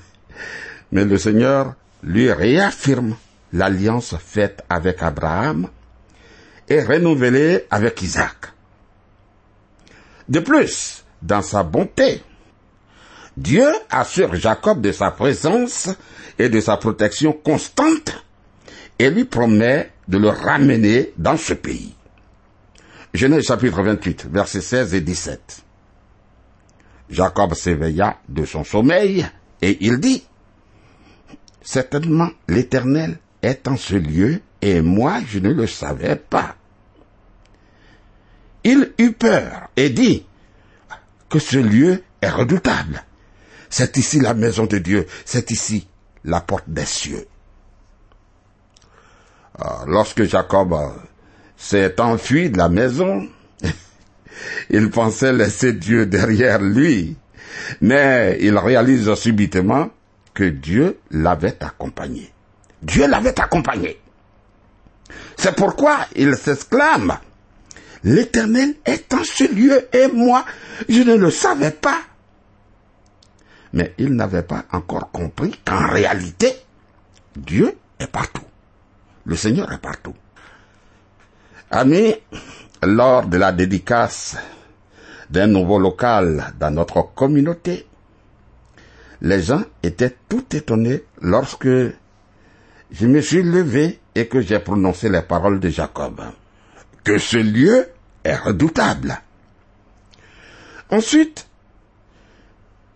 Mais 0.92 1.06
le 1.06 1.18
Seigneur 1.18 1.76
lui 2.02 2.32
réaffirme 2.32 3.16
l'alliance 3.52 4.16
faite 4.18 4.64
avec 4.70 5.04
Abraham 5.04 5.68
et 6.70 6.82
renouvelée 6.82 7.66
avec 7.70 8.02
Isaac. 8.02 8.54
De 10.30 10.40
plus, 10.40 11.04
dans 11.22 11.42
sa 11.42 11.64
bonté, 11.64 12.24
Dieu 13.38 13.68
assure 13.90 14.36
Jacob 14.36 14.82
de 14.82 14.92
sa 14.92 15.12
présence 15.12 15.90
et 16.38 16.50
de 16.50 16.60
sa 16.60 16.78
protection 16.78 17.34
constante 17.34 18.24
et 19.00 19.10
lui 19.10 19.26
promet 19.26 19.92
de 20.08 20.18
le 20.18 20.30
ramener 20.30 21.14
dans 21.18 21.38
ce 21.38 21.54
pays. 21.54 21.96
Genèse 23.14 23.46
chapitre 23.46 23.82
28, 23.82 24.28
versets 24.32 24.62
16 24.62 24.94
et 24.94 25.02
17. 25.02 25.64
Jacob 27.10 27.54
s'éveilla 27.54 28.18
de 28.30 28.46
son 28.46 28.64
sommeil 28.64 29.26
et 29.62 29.78
il 29.82 30.00
dit, 30.00 30.24
Certainement 31.62 32.30
l'Éternel 32.48 33.18
est 33.42 33.68
en 33.68 33.78
ce 33.78 33.96
lieu 33.96 34.42
et 34.62 34.82
moi 34.82 35.22
je 35.28 35.40
ne 35.40 35.52
le 35.52 35.66
savais 35.66 36.16
pas. 36.16 36.56
Il 38.64 38.94
eut 38.98 39.14
peur 39.14 39.70
et 39.76 39.90
dit 39.90 40.26
que 41.30 41.40
ce 41.40 41.58
lieu 41.58 42.04
est 42.22 42.30
redoutable. 42.30 43.04
C'est 43.76 43.98
ici 43.98 44.20
la 44.20 44.36
maison 44.36 44.68
de 44.68 44.78
Dieu, 44.78 45.08
c'est 45.26 45.50
ici 45.50 45.88
la 46.26 46.42
porte 46.42 46.66
des 46.70 46.86
cieux. 46.86 47.26
Ah, 49.58 49.84
lorsque 49.88 50.26
Jacob 50.26 50.76
s'est 51.58 52.00
enfui 52.00 52.52
de 52.52 52.60
la 52.60 52.70
maison, 52.70 53.28
il 54.70 54.92
pensait 54.92 55.34
laisser 55.34 55.74
Dieu 55.74 56.06
derrière 56.06 56.62
lui, 56.62 57.18
mais 57.82 58.38
il 58.42 58.60
réalise 58.60 59.12
subitement 59.16 59.90
que 60.36 60.44
Dieu 60.44 61.00
l'avait 61.10 61.58
accompagné. 61.64 62.32
Dieu 62.84 63.08
l'avait 63.08 63.40
accompagné. 63.42 64.00
C'est 65.36 65.56
pourquoi 65.56 65.98
il 66.16 66.36
s'exclame, 66.36 67.18
L'Éternel 68.04 68.76
est 68.86 69.12
en 69.16 69.24
ce 69.24 69.52
lieu 69.52 69.88
et 69.94 70.10
moi, 70.10 70.46
je 70.88 71.02
ne 71.02 71.16
le 71.16 71.32
savais 71.32 71.72
pas. 71.72 72.02
Mais 73.74 73.94
il 73.98 74.14
n'avait 74.14 74.44
pas 74.44 74.66
encore 74.72 75.12
compris 75.12 75.60
qu'en 75.66 75.88
réalité, 75.88 76.54
Dieu 77.36 77.76
est 78.00 78.08
partout. 78.08 78.46
Le 79.26 79.36
Seigneur 79.36 79.72
est 79.72 79.82
partout. 79.82 80.14
Amis, 81.72 82.14
lors 82.84 83.26
de 83.26 83.38
la 83.38 83.52
dédicace 83.52 84.38
d'un 85.30 85.48
nouveau 85.48 85.80
local 85.80 86.54
dans 86.60 86.70
notre 86.70 87.02
communauté, 87.16 87.88
les 89.22 89.42
gens 89.42 89.64
étaient 89.82 90.16
tout 90.30 90.46
étonnés 90.56 91.04
lorsque 91.22 91.66
je 91.66 93.08
me 93.08 93.22
suis 93.22 93.42
levé 93.42 94.00
et 94.14 94.28
que 94.28 94.42
j'ai 94.42 94.60
prononcé 94.60 95.10
les 95.10 95.22
paroles 95.24 95.60
de 95.60 95.70
Jacob. 95.70 96.22
Que 97.04 97.18
ce 97.18 97.38
lieu 97.38 97.88
est 98.24 98.36
redoutable. 98.36 99.20
Ensuite, 100.92 101.48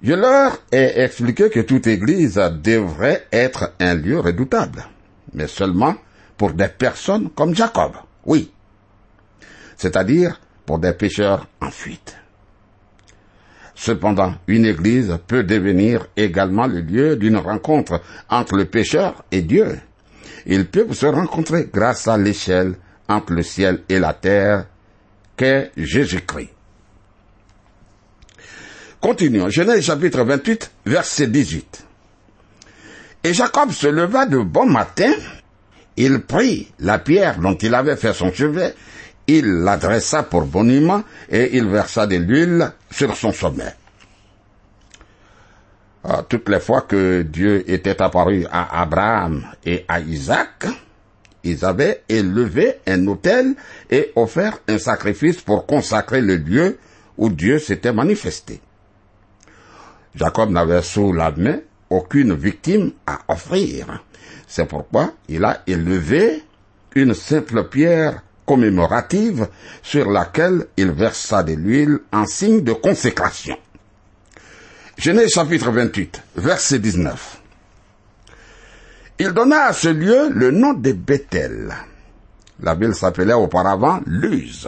je 0.02 0.14
leur 0.14 0.58
ai 0.72 1.02
expliqué 1.02 1.50
que 1.50 1.62
toute 1.62 1.88
église 1.88 2.36
devrait 2.64 3.28
être 3.32 3.74
un 3.80 3.96
lieu 3.96 4.20
redoutable, 4.20 4.86
mais 5.34 5.48
seulement 5.48 5.96
pour 6.38 6.54
des 6.54 6.68
personnes 6.68 7.30
comme 7.32 7.56
Jacob, 7.56 7.94
oui, 8.26 8.52
c'est-à-dire 9.76 10.40
pour 10.66 10.80
des 10.80 10.94
pécheurs 10.94 11.48
en 11.62 11.72
fuite. 11.72 12.18
Cependant, 13.74 14.34
une 14.48 14.66
église 14.66 15.18
peut 15.28 15.44
devenir 15.44 16.08
également 16.18 16.66
le 16.66 16.82
lieu 16.82 17.16
d'une 17.16 17.38
rencontre 17.38 18.02
entre 18.28 18.56
le 18.56 18.66
pécheur 18.66 19.24
et 19.32 19.44
Dieu. 19.44 19.80
Ils 20.48 20.68
peuvent 20.68 20.94
se 20.94 21.06
rencontrer 21.06 21.70
grâce 21.72 22.08
à 22.08 22.18
l'échelle 22.18 22.76
entre 23.08 23.34
le 23.34 23.44
ciel 23.44 23.84
et 23.88 24.00
la 24.00 24.14
terre 24.14 24.66
qu'est 25.36 25.72
Jésus-Christ. 25.78 26.57
Continuons. 29.00 29.50
Genèse 29.50 29.86
chapitre 29.86 30.24
28, 30.24 30.72
verset 30.86 31.28
18. 31.28 31.86
Et 33.24 33.34
Jacob 33.34 33.72
se 33.72 33.88
leva 33.88 34.26
de 34.26 34.40
bon 34.40 34.66
matin, 34.66 35.12
il 35.98 36.22
prit 36.22 36.72
la 36.80 36.98
pierre 36.98 37.40
dont 37.40 37.56
il 37.56 37.76
avait 37.76 37.96
fait 37.96 38.14
son 38.14 38.32
chevet, 38.32 38.74
il 39.28 39.46
l'adressa 39.46 40.24
pour 40.24 40.46
boniment 40.46 41.04
et 41.30 41.58
il 41.58 41.68
versa 41.68 42.08
de 42.08 42.16
l'huile 42.16 42.72
sur 42.90 43.16
son 43.16 43.32
sommet. 43.32 43.76
Ah, 46.04 46.24
toutes 46.28 46.50
les 46.50 46.60
fois 46.60 46.82
que 46.82 47.22
Dieu 47.22 47.70
était 47.70 48.02
apparu 48.02 48.46
à 48.50 48.82
Abraham 48.82 49.46
et 49.66 49.84
à 49.88 50.00
Isaac, 50.00 50.66
ils 51.44 51.66
avaient 51.66 52.04
élevé 52.10 52.78
un 52.88 53.06
autel 53.08 53.56
et 53.92 54.12
offert 54.16 54.58
un 54.68 54.78
sacrifice 54.78 55.42
pour 55.42 55.66
consacrer 55.66 56.22
le 56.22 56.38
lieu 56.38 56.80
où 57.18 57.30
Dieu 57.30 57.60
s'était 57.60 57.94
manifesté. 57.94 58.62
Jacob 60.18 60.50
n'avait 60.50 60.82
sous 60.82 61.14
la 61.14 61.32
main 61.32 61.60
aucune 61.90 62.34
victime 62.34 62.92
à 63.06 63.20
offrir. 63.28 64.04
C'est 64.48 64.66
pourquoi 64.66 65.14
il 65.30 65.46
a 65.46 65.62
élevé 65.68 66.44
une 66.96 67.14
simple 67.14 67.66
pierre 67.66 68.24
commémorative 68.46 69.48
sur 69.84 70.10
laquelle 70.10 70.66
il 70.76 70.92
versa 70.92 71.44
de 71.44 71.54
l'huile 71.54 72.00
en 72.12 72.26
signe 72.26 72.64
de 72.64 72.74
consécration. 72.74 73.58
Genèse 74.98 75.34
chapitre 75.34 75.70
28, 75.70 76.24
verset 76.38 76.80
19. 76.80 77.42
Il 79.20 79.34
donna 79.34 79.66
à 79.66 79.74
ce 79.74 79.90
lieu 79.90 80.30
le 80.30 80.50
nom 80.50 80.74
de 80.74 80.94
Bethel. 80.94 81.74
La 82.64 82.74
ville 82.74 82.96
s'appelait 82.96 83.34
auparavant 83.34 84.02
Luz. 84.08 84.68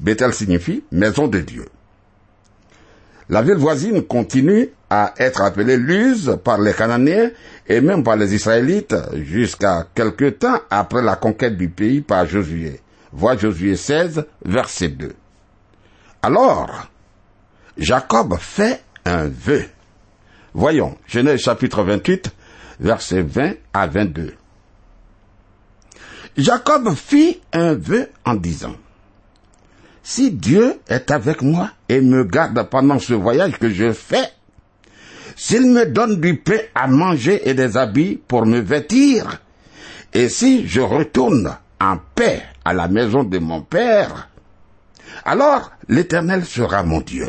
Bethel 0.00 0.32
signifie 0.32 0.84
maison 0.90 1.28
de 1.28 1.40
Dieu. 1.40 1.66
La 3.30 3.42
ville 3.42 3.56
voisine 3.56 4.02
continue 4.02 4.70
à 4.88 5.12
être 5.18 5.42
appelée 5.42 5.76
Luz 5.76 6.38
par 6.42 6.58
les 6.58 6.72
Cananéens 6.72 7.30
et 7.66 7.80
même 7.82 8.02
par 8.02 8.16
les 8.16 8.34
Israélites 8.34 8.94
jusqu'à 9.14 9.86
quelque 9.94 10.30
temps 10.30 10.60
après 10.70 11.02
la 11.02 11.16
conquête 11.16 11.56
du 11.56 11.68
pays 11.68 12.00
par 12.00 12.26
Josué. 12.26 12.80
Vois 13.12 13.36
Josué 13.36 13.76
16, 13.76 14.24
verset 14.44 14.88
2. 14.88 15.14
Alors, 16.22 16.88
Jacob 17.76 18.36
fait 18.38 18.82
un 19.04 19.28
vœu. 19.28 19.64
Voyons, 20.54 20.96
Genèse 21.06 21.40
chapitre 21.40 21.82
28, 21.82 22.30
verset 22.80 23.22
20 23.22 23.52
à 23.74 23.86
22. 23.86 24.34
Jacob 26.38 26.94
fit 26.94 27.40
un 27.52 27.74
vœu 27.74 28.08
en 28.24 28.34
disant, 28.34 28.74
si 30.08 30.30
Dieu 30.30 30.80
est 30.88 31.10
avec 31.10 31.42
moi 31.42 31.70
et 31.86 32.00
me 32.00 32.24
garde 32.24 32.62
pendant 32.70 32.98
ce 32.98 33.12
voyage 33.12 33.58
que 33.58 33.68
je 33.68 33.92
fais, 33.92 34.30
s'il 35.36 35.70
me 35.70 35.84
donne 35.84 36.18
du 36.18 36.38
pain 36.38 36.60
à 36.74 36.86
manger 36.86 37.46
et 37.46 37.52
des 37.52 37.76
habits 37.76 38.18
pour 38.26 38.46
me 38.46 38.58
vêtir, 38.58 39.42
et 40.14 40.30
si 40.30 40.66
je 40.66 40.80
retourne 40.80 41.54
en 41.78 41.98
paix 42.14 42.42
à 42.64 42.72
la 42.72 42.88
maison 42.88 43.22
de 43.22 43.38
mon 43.38 43.60
Père, 43.60 44.30
alors 45.26 45.72
l'Éternel 45.88 46.46
sera 46.46 46.82
mon 46.82 47.02
Dieu. 47.02 47.28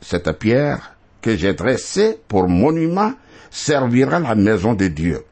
Cette 0.00 0.30
pierre 0.38 0.94
que 1.20 1.36
j'ai 1.36 1.54
dressée 1.54 2.16
pour 2.28 2.48
monument 2.48 3.12
servira 3.50 4.20
la 4.20 4.36
maison 4.36 4.74
de 4.74 4.86
Dieu. 4.86 5.24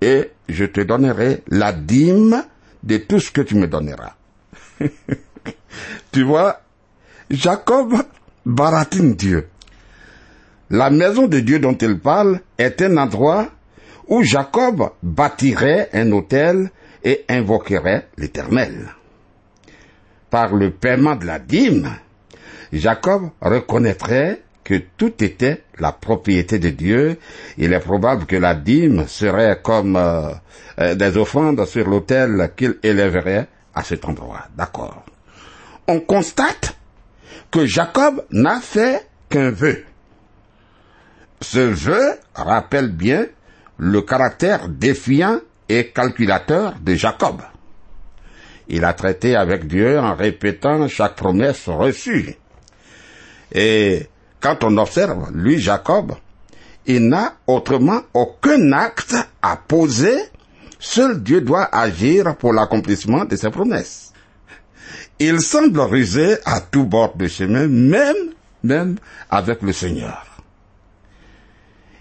Et 0.00 0.30
je 0.48 0.64
te 0.64 0.80
donnerai 0.80 1.42
la 1.48 1.72
dîme 1.74 2.42
de 2.82 2.96
tout 2.96 3.20
ce 3.20 3.30
que 3.30 3.42
tu 3.42 3.56
me 3.56 3.68
donneras. 3.68 4.14
tu 6.12 6.22
vois, 6.22 6.60
Jacob 7.30 7.94
baratine 8.44 9.14
Dieu. 9.14 9.48
La 10.70 10.90
maison 10.90 11.26
de 11.26 11.40
Dieu 11.40 11.58
dont 11.58 11.76
il 11.76 11.98
parle 11.98 12.40
est 12.58 12.80
un 12.82 12.96
endroit 12.96 13.48
où 14.08 14.22
Jacob 14.22 14.90
bâtirait 15.02 15.88
un 15.92 16.10
hôtel 16.12 16.70
et 17.02 17.24
invoquerait 17.28 18.08
l'Éternel. 18.16 18.94
Par 20.30 20.54
le 20.54 20.70
paiement 20.70 21.16
de 21.16 21.26
la 21.26 21.38
dîme, 21.38 21.90
Jacob 22.72 23.30
reconnaîtrait 23.40 24.42
que 24.62 24.74
tout 24.96 25.24
était 25.24 25.62
la 25.78 25.90
propriété 25.90 26.58
de 26.60 26.70
Dieu. 26.70 27.18
Il 27.58 27.72
est 27.72 27.80
probable 27.80 28.26
que 28.26 28.36
la 28.36 28.54
dîme 28.54 29.06
serait 29.08 29.58
comme 29.62 29.96
euh, 29.96 30.30
euh, 30.78 30.94
des 30.94 31.16
offrandes 31.16 31.64
sur 31.64 31.88
l'autel 31.88 32.52
qu'il 32.56 32.76
élèverait 32.82 33.48
à 33.74 33.82
cet 33.82 34.04
endroit. 34.04 34.46
D'accord. 34.56 35.04
On 35.86 36.00
constate 36.00 36.76
que 37.50 37.66
Jacob 37.66 38.24
n'a 38.30 38.60
fait 38.60 39.08
qu'un 39.28 39.50
vœu. 39.50 39.84
Ce 41.40 41.58
vœu 41.58 42.18
rappelle 42.34 42.88
bien 42.88 43.26
le 43.78 44.02
caractère 44.02 44.68
défiant 44.68 45.40
et 45.68 45.88
calculateur 45.88 46.74
de 46.80 46.94
Jacob. 46.94 47.42
Il 48.68 48.84
a 48.84 48.92
traité 48.92 49.34
avec 49.34 49.66
Dieu 49.66 49.98
en 49.98 50.14
répétant 50.14 50.86
chaque 50.86 51.16
promesse 51.16 51.68
reçue. 51.68 52.36
Et 53.52 54.06
quand 54.40 54.62
on 54.62 54.76
observe, 54.78 55.30
lui, 55.34 55.58
Jacob, 55.58 56.12
il 56.86 57.08
n'a 57.08 57.34
autrement 57.46 58.02
aucun 58.14 58.72
acte 58.72 59.16
à 59.42 59.56
poser. 59.56 60.16
Seul 60.80 61.22
Dieu 61.22 61.42
doit 61.42 61.68
agir 61.72 62.36
pour 62.36 62.54
l'accomplissement 62.54 63.26
de 63.26 63.36
ses 63.36 63.50
promesses. 63.50 64.12
Il 65.18 65.40
semble 65.42 65.78
rusé 65.80 66.38
à 66.46 66.62
tout 66.62 66.84
bord 66.84 67.14
de 67.16 67.28
chemin, 67.28 67.68
même, 67.68 68.32
même 68.64 68.96
avec 69.28 69.60
le 69.60 69.74
Seigneur. 69.74 70.42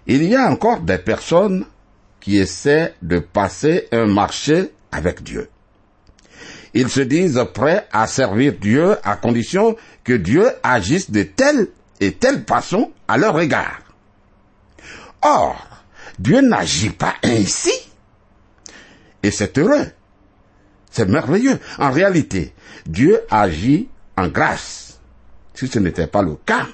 Il 0.07 0.23
y 0.23 0.35
a 0.35 0.49
encore 0.49 0.79
des 0.79 0.97
personnes 0.97 1.65
qui 2.21 2.37
essaient 2.37 2.95
de 3.01 3.19
passer 3.19 3.89
un 3.91 4.05
marché 4.05 4.71
avec 4.93 5.23
Dieu. 5.23 5.49
Ils 6.73 6.89
se 6.89 7.01
disent 7.01 7.43
prêts 7.53 7.85
à 7.91 8.07
servir 8.07 8.53
Dieu 8.53 8.95
à 9.03 9.17
condition 9.17 9.75
que 10.05 10.13
Dieu 10.13 10.47
agisse 10.63 11.11
de 11.11 11.23
telle 11.23 11.67
et 11.99 12.13
telle 12.13 12.45
façon 12.45 12.91
à 13.09 13.17
leur 13.17 13.39
égard. 13.41 13.81
Or, 15.21 15.67
Dieu 16.17 16.39
n'agit 16.39 16.91
pas 16.91 17.15
ainsi. 17.23 17.88
Et 19.23 19.31
c'est 19.31 19.57
heureux. 19.57 19.87
C'est 20.91 21.07
merveilleux. 21.07 21.59
En 21.77 21.91
réalité, 21.91 22.53
Dieu 22.85 23.19
agit 23.29 23.89
en 24.17 24.27
grâce. 24.27 24.99
Si 25.53 25.67
ce 25.67 25.79
n'était 25.79 26.07
pas 26.07 26.21
le 26.21 26.35
cas, 26.45 26.67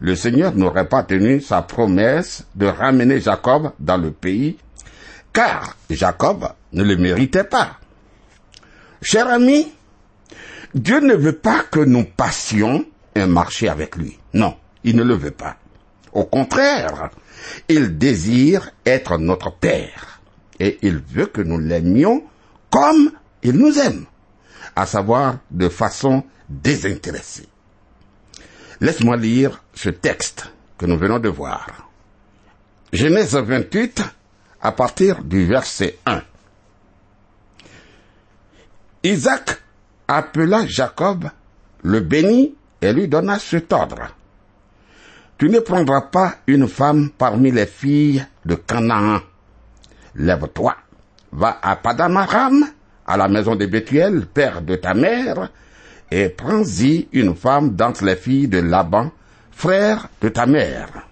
le 0.00 0.14
Seigneur 0.16 0.54
n'aurait 0.54 0.88
pas 0.88 1.02
tenu 1.02 1.40
sa 1.40 1.62
promesse 1.62 2.44
de 2.54 2.66
ramener 2.66 3.20
Jacob 3.20 3.72
dans 3.78 3.98
le 3.98 4.10
pays, 4.10 4.56
car 5.32 5.76
Jacob 5.88 6.48
ne 6.72 6.82
le 6.82 6.96
méritait 6.96 7.44
pas. 7.44 7.76
Cher 9.02 9.28
ami, 9.28 9.72
Dieu 10.74 11.00
ne 11.00 11.14
veut 11.14 11.36
pas 11.36 11.64
que 11.70 11.80
nous 11.80 12.04
passions 12.04 12.84
un 13.14 13.26
marché 13.26 13.68
avec 13.68 13.96
lui. 13.96 14.18
Non, 14.34 14.56
il 14.84 14.96
ne 14.96 15.02
le 15.02 15.14
veut 15.14 15.30
pas. 15.30 15.56
Au 16.12 16.24
contraire, 16.24 17.10
il 17.68 17.98
désire 17.98 18.70
être 18.84 19.18
notre 19.18 19.52
Père. 19.52 20.09
Et 20.60 20.78
il 20.82 20.98
veut 20.98 21.26
que 21.26 21.40
nous 21.40 21.58
l'aimions 21.58 22.22
comme 22.70 23.10
il 23.42 23.52
nous 23.52 23.78
aime, 23.78 24.04
à 24.76 24.86
savoir 24.86 25.38
de 25.50 25.68
façon 25.68 26.22
désintéressée. 26.48 27.48
Laisse-moi 28.80 29.16
lire 29.16 29.64
ce 29.74 29.88
texte 29.88 30.50
que 30.78 30.86
nous 30.86 30.96
venons 30.96 31.18
de 31.18 31.28
voir. 31.28 31.90
Genèse 32.92 33.34
28, 33.34 34.02
à 34.62 34.72
partir 34.72 35.22
du 35.22 35.46
verset 35.46 35.98
1. 36.06 36.22
Isaac 39.04 39.62
appela 40.08 40.66
Jacob, 40.66 41.30
le 41.82 42.00
bénit 42.00 42.54
et 42.82 42.92
lui 42.92 43.08
donna 43.08 43.38
cet 43.38 43.72
ordre. 43.72 44.14
Tu 45.38 45.48
ne 45.48 45.60
prendras 45.60 46.02
pas 46.02 46.36
une 46.46 46.68
femme 46.68 47.10
parmi 47.16 47.50
les 47.50 47.66
filles 47.66 48.24
de 48.44 48.56
Canaan. 48.56 49.20
Lève-toi, 50.14 50.76
va 51.32 51.58
à 51.62 51.76
Padamaram, 51.76 52.64
à 53.06 53.16
la 53.16 53.28
maison 53.28 53.56
de 53.56 53.66
Bethuel, 53.66 54.26
père 54.26 54.62
de 54.62 54.76
ta 54.76 54.94
mère, 54.94 55.50
et 56.10 56.28
prends-y 56.28 57.08
une 57.12 57.36
femme 57.36 57.76
d'entre 57.76 58.04
les 58.04 58.16
filles 58.16 58.48
de 58.48 58.58
Laban, 58.58 59.10
frère 59.52 60.08
de 60.20 60.28
ta 60.28 60.46
mère. 60.46 61.06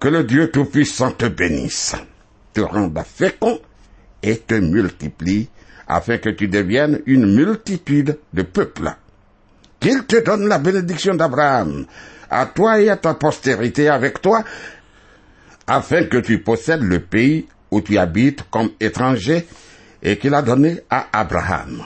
Que 0.00 0.08
le 0.08 0.24
Dieu 0.24 0.50
Tout-Puissant 0.50 1.12
te 1.12 1.26
bénisse, 1.26 1.94
te 2.52 2.60
rende 2.60 2.98
fécond 3.04 3.58
et 4.22 4.38
te 4.38 4.54
multiplie, 4.54 5.48
afin 5.86 6.18
que 6.18 6.30
tu 6.30 6.48
deviennes 6.48 7.00
une 7.06 7.34
multitude 7.34 8.18
de 8.32 8.42
peuples. 8.42 8.94
Qu'il 9.80 10.04
te 10.06 10.24
donne 10.24 10.48
la 10.48 10.58
bénédiction 10.58 11.14
d'Abraham, 11.14 11.86
à 12.30 12.46
toi 12.46 12.80
et 12.80 12.88
à 12.88 12.96
ta 12.96 13.14
postérité 13.14 13.88
avec 13.88 14.20
toi, 14.20 14.42
afin 15.66 16.04
que 16.04 16.18
tu 16.18 16.40
possèdes 16.40 16.82
le 16.82 17.00
pays 17.00 17.46
où 17.70 17.80
tu 17.80 17.98
habites 17.98 18.44
comme 18.50 18.70
étranger 18.80 19.46
et 20.02 20.18
qu'il 20.18 20.34
a 20.34 20.42
donné 20.42 20.80
à 20.90 21.08
Abraham. 21.12 21.84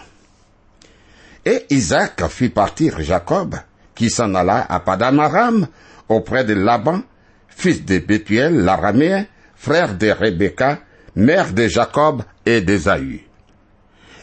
Et 1.45 1.65
Isaac 1.71 2.27
fit 2.29 2.51
partir 2.51 3.01
Jacob, 3.01 3.55
qui 3.95 4.11
s'en 4.11 4.35
alla 4.35 4.67
à 4.69 4.81
Padamaram, 4.81 5.67
auprès 6.09 6.45
de 6.45 6.55
Laban, 6.55 7.03
fils 7.49 7.85
de 7.85 7.99
Bethuel, 7.99 8.65
l'araméen, 8.65 9.27
frère 9.57 9.97
de 9.97 10.11
Rebecca, 10.11 10.81
mère 11.17 11.53
de 11.53 11.67
Jacob 11.69 12.23
et 12.45 12.61
d'Ésaü. 12.61 13.25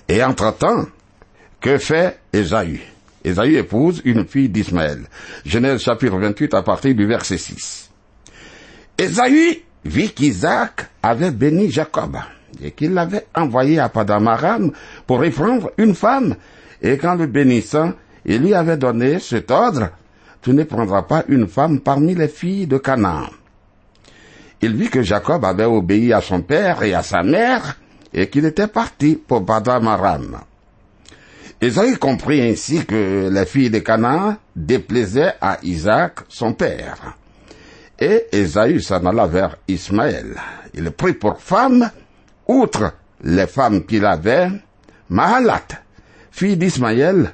Et 0.07 0.23
entre-temps, 0.23 0.85
que 1.59 1.77
fait 1.77 2.19
Ésaü? 2.31 2.79
Ésaü 3.23 3.55
épouse 3.55 4.01
une 4.05 4.27
fille 4.27 4.49
d'Ismaël. 4.49 5.05
Genèse 5.45 5.81
chapitre 5.81 6.17
28 6.17 6.53
à 6.53 6.61
partir 6.61 6.93
du 6.93 7.07
verset 7.07 7.37
6. 7.37 7.84
Ésaü 8.97 9.63
vit 9.83 10.13
qu'Isaac 10.13 10.87
avait 11.03 11.31
béni 11.31 11.69
Jacob 11.69 12.17
et 12.63 12.71
qu'il 12.71 12.93
l'avait 12.93 13.27
envoyé 13.35 13.79
à 13.79 13.89
Padamaram 13.89 14.71
pour 15.05 15.23
y 15.25 15.31
prendre 15.31 15.71
une 15.77 15.95
femme. 15.95 16.35
Et 16.81 16.97
qu'en 16.97 17.15
le 17.15 17.27
bénissant, 17.27 17.93
il 18.25 18.41
lui 18.41 18.53
avait 18.53 18.77
donné 18.77 19.19
cet 19.19 19.51
ordre, 19.51 19.89
tu 20.41 20.53
ne 20.53 20.63
prendras 20.63 21.03
pas 21.03 21.23
une 21.27 21.47
femme 21.47 21.79
parmi 21.79 22.15
les 22.15 22.27
filles 22.27 22.67
de 22.67 22.77
Canaan. 22.77 23.27
Il 24.61 24.75
vit 24.75 24.89
que 24.89 25.01
Jacob 25.01 25.43
avait 25.43 25.65
obéi 25.65 26.13
à 26.13 26.21
son 26.21 26.41
père 26.41 26.83
et 26.83 26.93
à 26.93 27.03
sa 27.03 27.23
mère, 27.23 27.77
et 28.13 28.29
qu'il 28.29 28.45
était 28.45 28.67
parti 28.67 29.15
pour 29.15 29.45
Padamaram. 29.45 30.39
Isaïe 31.61 31.97
comprit 31.97 32.41
ainsi 32.41 32.85
que 32.85 33.29
les 33.31 33.45
filles 33.45 33.69
de 33.69 33.79
Canaan 33.79 34.37
déplaisaient 34.55 35.33
à 35.41 35.59
Isaac, 35.63 36.19
son 36.29 36.53
père. 36.53 37.17
Et 37.99 38.27
Esaü 38.31 38.81
s'en 38.81 39.05
alla 39.05 39.25
vers 39.25 39.57
Ismaël. 39.67 40.35
Il 40.73 40.91
prit 40.91 41.13
pour 41.13 41.39
femme, 41.39 41.89
outre 42.47 42.93
les 43.23 43.47
femmes 43.47 43.85
qu'il 43.85 44.05
avait, 44.05 44.49
Mahalat, 45.09 45.67
fille 46.31 46.57
d'Ismaël, 46.57 47.33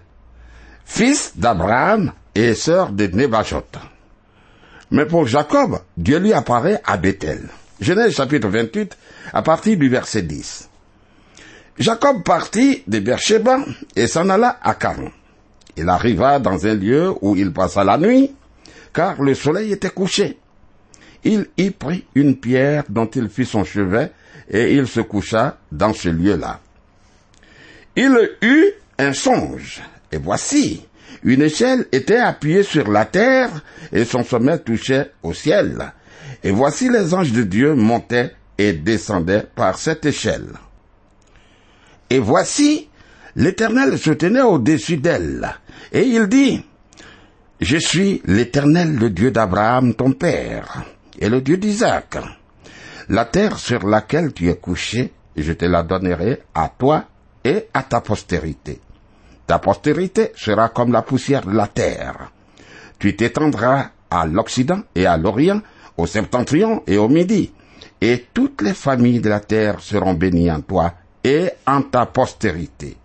fils 0.85 1.33
d'Abraham 1.35 2.11
et 2.35 2.53
sœur 2.53 2.91
de 2.91 3.07
Nebajot. 3.07 3.63
Mais 4.91 5.05
pour 5.05 5.25
Jacob, 5.25 5.79
Dieu 5.97 6.19
lui 6.19 6.33
apparaît 6.33 6.81
à 6.85 6.97
Bethel. 6.97 7.47
Genèse 7.79 8.13
chapitre 8.13 8.49
28, 8.49 8.95
à 9.33 9.41
partir 9.41 9.77
du 9.77 9.89
verset 9.89 10.21
10. 10.21 10.69
Jacob 11.79 12.23
partit 12.23 12.83
de 12.85 12.99
Beersheba 12.99 13.59
et 13.95 14.05
s'en 14.05 14.29
alla 14.29 14.59
à 14.61 14.75
Caron. 14.75 15.11
Il 15.77 15.89
arriva 15.89 16.37
dans 16.37 16.67
un 16.67 16.75
lieu 16.75 17.13
où 17.21 17.35
il 17.35 17.51
passa 17.53 17.83
la 17.83 17.97
nuit, 17.97 18.35
car 18.93 19.21
le 19.21 19.33
soleil 19.33 19.71
était 19.71 19.89
couché. 19.89 20.37
Il 21.23 21.47
y 21.57 21.69
prit 21.69 22.05
une 22.15 22.35
pierre 22.35 22.83
dont 22.89 23.05
il 23.07 23.29
fit 23.29 23.45
son 23.45 23.63
chevet, 23.63 24.11
et 24.49 24.73
il 24.75 24.87
se 24.87 25.01
coucha 25.01 25.57
dans 25.71 25.93
ce 25.93 26.09
lieu-là. 26.09 26.59
Il 27.95 28.31
eut 28.41 28.71
un 28.97 29.13
songe. 29.13 29.81
Et 30.11 30.17
voici, 30.17 30.85
une 31.23 31.41
échelle 31.41 31.85
était 31.91 32.17
appuyée 32.17 32.63
sur 32.63 32.89
la 32.89 33.05
terre 33.05 33.49
et 33.91 34.05
son 34.05 34.23
sommet 34.23 34.59
touchait 34.59 35.11
au 35.23 35.33
ciel. 35.33 35.91
Et 36.43 36.51
voici 36.51 36.89
les 36.89 37.13
anges 37.13 37.31
de 37.31 37.43
Dieu 37.43 37.75
montaient 37.75 38.33
et 38.57 38.73
descendaient 38.73 39.45
par 39.55 39.77
cette 39.77 40.05
échelle. 40.05 40.53
Et 42.09 42.19
voici, 42.19 42.89
l'Éternel 43.35 43.97
se 43.97 44.11
tenait 44.11 44.41
au-dessus 44.41 44.97
d'elle. 44.97 45.49
Et 45.91 46.03
il 46.03 46.27
dit, 46.27 46.63
Je 47.59 47.77
suis 47.77 48.21
l'Éternel, 48.25 48.95
le 48.95 49.09
Dieu 49.09 49.31
d'Abraham, 49.31 49.93
ton 49.93 50.11
père, 50.11 50.83
et 51.19 51.29
le 51.29 51.41
Dieu 51.41 51.57
d'Isaac. 51.57 52.17
La 53.09 53.25
terre 53.25 53.57
sur 53.57 53.85
laquelle 53.87 54.33
tu 54.33 54.49
es 54.49 54.55
couché, 54.55 55.13
je 55.35 55.53
te 55.53 55.65
la 55.65 55.83
donnerai 55.83 56.41
à 56.53 56.69
toi 56.69 57.05
et 57.43 57.67
à 57.73 57.83
ta 57.83 58.01
postérité. 58.01 58.79
Ta 59.47 59.59
postérité 59.59 60.31
sera 60.35 60.69
comme 60.69 60.91
la 60.91 61.01
poussière 61.01 61.45
de 61.45 61.55
la 61.55 61.67
terre. 61.67 62.31
Tu 62.99 63.15
t'étendras 63.15 63.89
à 64.09 64.25
l'Occident 64.25 64.81
et 64.95 65.05
à 65.05 65.17
l'Orient, 65.17 65.61
au 65.97 66.05
septentrion 66.05 66.83
et 66.87 66.97
au 66.97 67.09
Midi, 67.09 67.51
et 67.99 68.27
toutes 68.33 68.61
les 68.61 68.73
familles 68.73 69.19
de 69.19 69.29
la 69.29 69.39
terre 69.39 69.79
seront 69.79 70.13
bénies 70.13 70.51
en 70.51 70.61
toi 70.61 70.93
et 71.23 71.49
en 71.67 71.81
ta 71.81 72.05
postérité. 72.05 72.97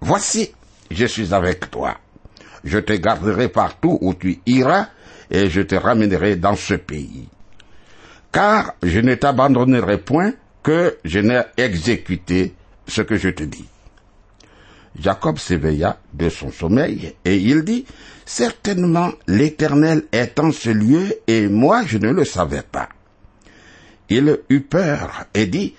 Voici, 0.00 0.52
je 0.90 1.06
suis 1.06 1.34
avec 1.34 1.70
toi. 1.70 1.96
Je 2.64 2.78
te 2.78 2.92
garderai 2.92 3.48
partout 3.48 3.98
où 4.00 4.14
tu 4.14 4.40
iras, 4.46 4.88
et 5.30 5.50
je 5.50 5.62
te 5.62 5.74
ramènerai 5.74 6.36
dans 6.36 6.56
ce 6.56 6.74
pays. 6.74 7.28
Car 8.32 8.74
je 8.82 9.00
ne 9.00 9.14
t'abandonnerai 9.14 9.98
point 9.98 10.32
que 10.62 10.98
je 11.04 11.20
n'ai 11.20 11.42
exécuté 11.56 12.54
ce 12.86 13.02
que 13.02 13.16
je 13.16 13.28
te 13.30 13.44
dis. 13.44 13.66
Jacob 14.98 15.38
s'éveilla 15.38 15.98
de 16.14 16.28
son 16.28 16.50
sommeil 16.50 17.14
et 17.24 17.36
il 17.36 17.64
dit, 17.64 17.84
Certainement 18.24 19.12
l'Éternel 19.28 20.04
est 20.10 20.40
en 20.40 20.50
ce 20.50 20.70
lieu 20.70 21.14
et 21.26 21.48
moi 21.48 21.84
je 21.86 21.98
ne 21.98 22.10
le 22.10 22.24
savais 22.24 22.62
pas. 22.62 22.88
Il 24.08 24.38
eut 24.48 24.60
peur 24.60 25.26
et 25.34 25.46
dit 25.46 25.74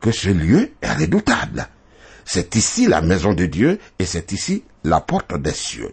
que 0.00 0.10
ce 0.10 0.28
lieu 0.30 0.70
est 0.80 0.92
redoutable. 0.92 1.68
C'est 2.24 2.54
ici 2.56 2.86
la 2.86 3.02
maison 3.02 3.34
de 3.34 3.46
Dieu 3.46 3.78
et 3.98 4.04
c'est 4.04 4.32
ici 4.32 4.64
la 4.84 5.00
porte 5.00 5.38
des 5.40 5.52
cieux. 5.52 5.92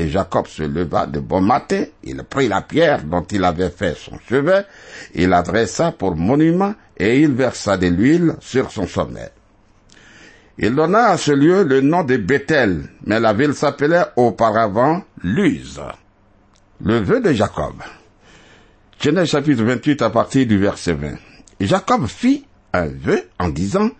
Et 0.00 0.08
Jacob 0.08 0.46
se 0.46 0.62
leva 0.62 1.04
de 1.04 1.20
bon 1.20 1.42
matin, 1.42 1.84
il 2.04 2.22
prit 2.24 2.48
la 2.48 2.62
pierre 2.62 3.04
dont 3.04 3.26
il 3.30 3.44
avait 3.44 3.68
fait 3.68 3.94
son 3.94 4.18
chevet, 4.26 4.64
il 5.14 5.30
adressa 5.30 5.92
pour 5.92 6.16
monument 6.16 6.74
et 6.96 7.20
il 7.20 7.32
versa 7.32 7.76
de 7.76 7.88
l'huile 7.88 8.34
sur 8.40 8.70
son 8.70 8.86
sommet. 8.86 9.28
Il 10.56 10.74
donna 10.74 11.08
à 11.08 11.18
ce 11.18 11.32
lieu 11.32 11.64
le 11.64 11.82
nom 11.82 12.02
de 12.02 12.16
Bethel, 12.16 12.84
mais 13.04 13.20
la 13.20 13.34
ville 13.34 13.52
s'appelait 13.52 14.06
auparavant 14.16 15.02
Luz. 15.22 15.82
Le 16.82 16.96
vœu 16.96 17.20
de 17.20 17.34
Jacob. 17.34 17.74
Genèse 19.02 19.28
chapitre 19.28 19.64
28 19.64 20.00
à 20.00 20.08
partir 20.08 20.46
du 20.46 20.56
verset 20.56 20.94
20. 20.94 21.08
Jacob 21.60 22.06
fit 22.06 22.46
un 22.72 22.86
vœu 22.86 23.24
en 23.38 23.50
disant, 23.50 23.90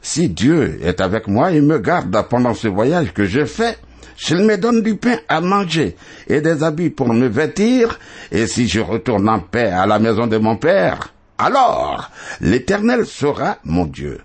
si 0.00 0.30
Dieu 0.30 0.78
est 0.82 1.02
avec 1.02 1.28
moi 1.28 1.52
et 1.52 1.60
me 1.60 1.78
garde 1.78 2.26
pendant 2.30 2.54
ce 2.54 2.68
voyage 2.68 3.12
que 3.12 3.26
je 3.26 3.44
fais, 3.44 3.76
s'il 4.16 4.44
me 4.44 4.56
donne 4.56 4.82
du 4.82 4.96
pain 4.96 5.18
à 5.28 5.40
manger 5.40 5.96
et 6.28 6.40
des 6.40 6.62
habits 6.62 6.90
pour 6.90 7.12
me 7.12 7.28
vêtir, 7.28 7.98
et 8.30 8.46
si 8.46 8.68
je 8.68 8.80
retourne 8.80 9.28
en 9.28 9.40
paix 9.40 9.70
à 9.70 9.86
la 9.86 9.98
maison 9.98 10.26
de 10.26 10.38
mon 10.38 10.56
père, 10.56 11.12
alors 11.38 12.10
l'Éternel 12.40 13.06
sera 13.06 13.58
mon 13.64 13.86
Dieu. 13.86 14.20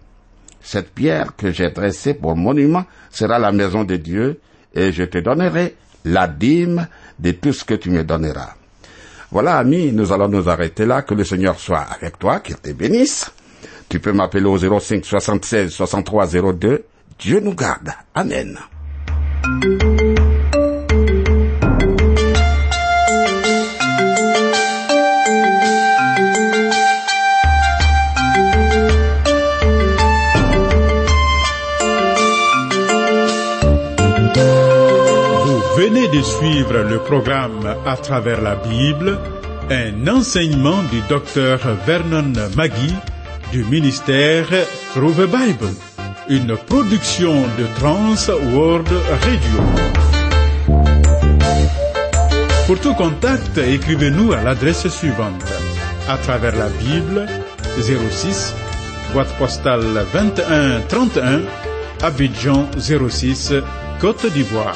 Cette 0.61 0.93
pierre 0.93 1.35
que 1.35 1.51
j'ai 1.51 1.69
dressée 1.69 2.13
pour 2.13 2.35
monument 2.35 2.85
sera 3.09 3.39
la 3.39 3.51
maison 3.51 3.83
de 3.83 3.95
Dieu, 3.95 4.39
et 4.73 4.91
je 4.91 5.03
te 5.03 5.17
donnerai 5.17 5.75
la 6.05 6.27
dîme 6.27 6.87
de 7.19 7.31
tout 7.31 7.53
ce 7.53 7.63
que 7.63 7.73
tu 7.73 7.89
me 7.89 8.03
donneras. 8.03 8.53
Voilà, 9.31 9.57
amis, 9.57 9.91
nous 9.91 10.13
allons 10.13 10.29
nous 10.29 10.47
arrêter 10.47 10.85
là. 10.85 11.01
Que 11.01 11.13
le 11.13 11.23
Seigneur 11.23 11.59
soit 11.59 11.85
avec 11.99 12.17
toi, 12.17 12.39
qu'il 12.39 12.55
te 12.55 12.71
bénisse. 12.71 13.31
Tu 13.89 13.99
peux 13.99 14.13
m'appeler 14.13 14.45
au 14.45 14.57
05 14.57 15.05
76 15.05 15.69
63 15.71 16.27
02. 16.53 16.85
Dieu 17.19 17.39
nous 17.39 17.53
garde. 17.53 17.91
Amen. 18.13 18.57
Vous 19.47 19.53
venez 35.77 36.07
de 36.09 36.21
suivre 36.21 36.79
le 36.79 36.99
programme 36.99 37.75
À 37.85 37.95
travers 37.95 38.41
la 38.41 38.55
Bible, 38.55 39.17
un 39.69 40.07
enseignement 40.09 40.83
du 40.91 40.99
docteur 41.07 41.59
Vernon 41.85 42.33
Magui 42.57 42.93
du 43.53 43.63
ministère 43.63 44.47
Through 44.93 45.25
Bible, 45.27 45.69
une 46.29 46.57
production 46.57 47.41
de 47.57 47.65
Trans 47.79 48.15
World 48.53 48.89
Radio. 49.21 49.59
Pour 52.65 52.79
tout 52.79 52.93
contact, 52.95 53.57
écrivez-nous 53.57 54.33
à 54.33 54.41
l'adresse 54.41 54.87
suivante. 54.89 55.43
À 56.09 56.17
travers 56.17 56.55
la 56.55 56.67
Bible, 56.67 57.27
06, 57.79 58.53
boîte 59.13 59.33
postale 59.37 60.05
21 60.13 60.81
31, 60.89 61.41
Abidjan 62.01 62.67
06, 62.77 63.53
Côte 64.01 64.25
d'Ivoire. 64.33 64.75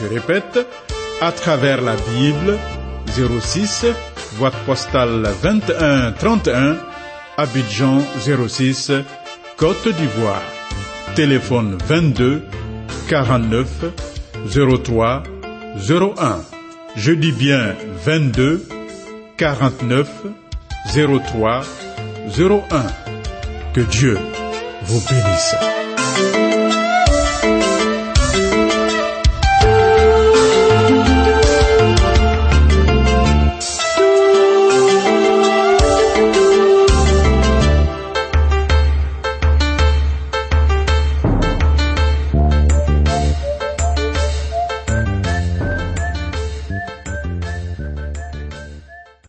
Je 0.00 0.06
répète, 0.06 0.66
à 1.20 1.32
travers 1.32 1.82
la 1.82 1.96
Bible, 2.14 2.58
06, 3.40 3.86
boîte 4.38 4.56
postale 4.64 5.28
21 5.42 6.12
31, 6.12 6.76
Abidjan 7.36 7.98
06, 8.48 8.92
Côte 9.58 9.88
d'Ivoire. 9.88 10.59
Téléphone 11.20 11.76
22 11.86 12.40
49 13.10 13.66
03 14.82 15.22
01. 15.76 16.40
Je 16.96 17.12
dis 17.12 17.32
bien 17.32 17.74
22 18.06 18.66
49 19.36 20.08
03 20.94 21.62
01. 22.38 22.62
Que 23.74 23.80
Dieu 23.82 24.18
vous 24.84 25.02
bénisse. 25.10 25.56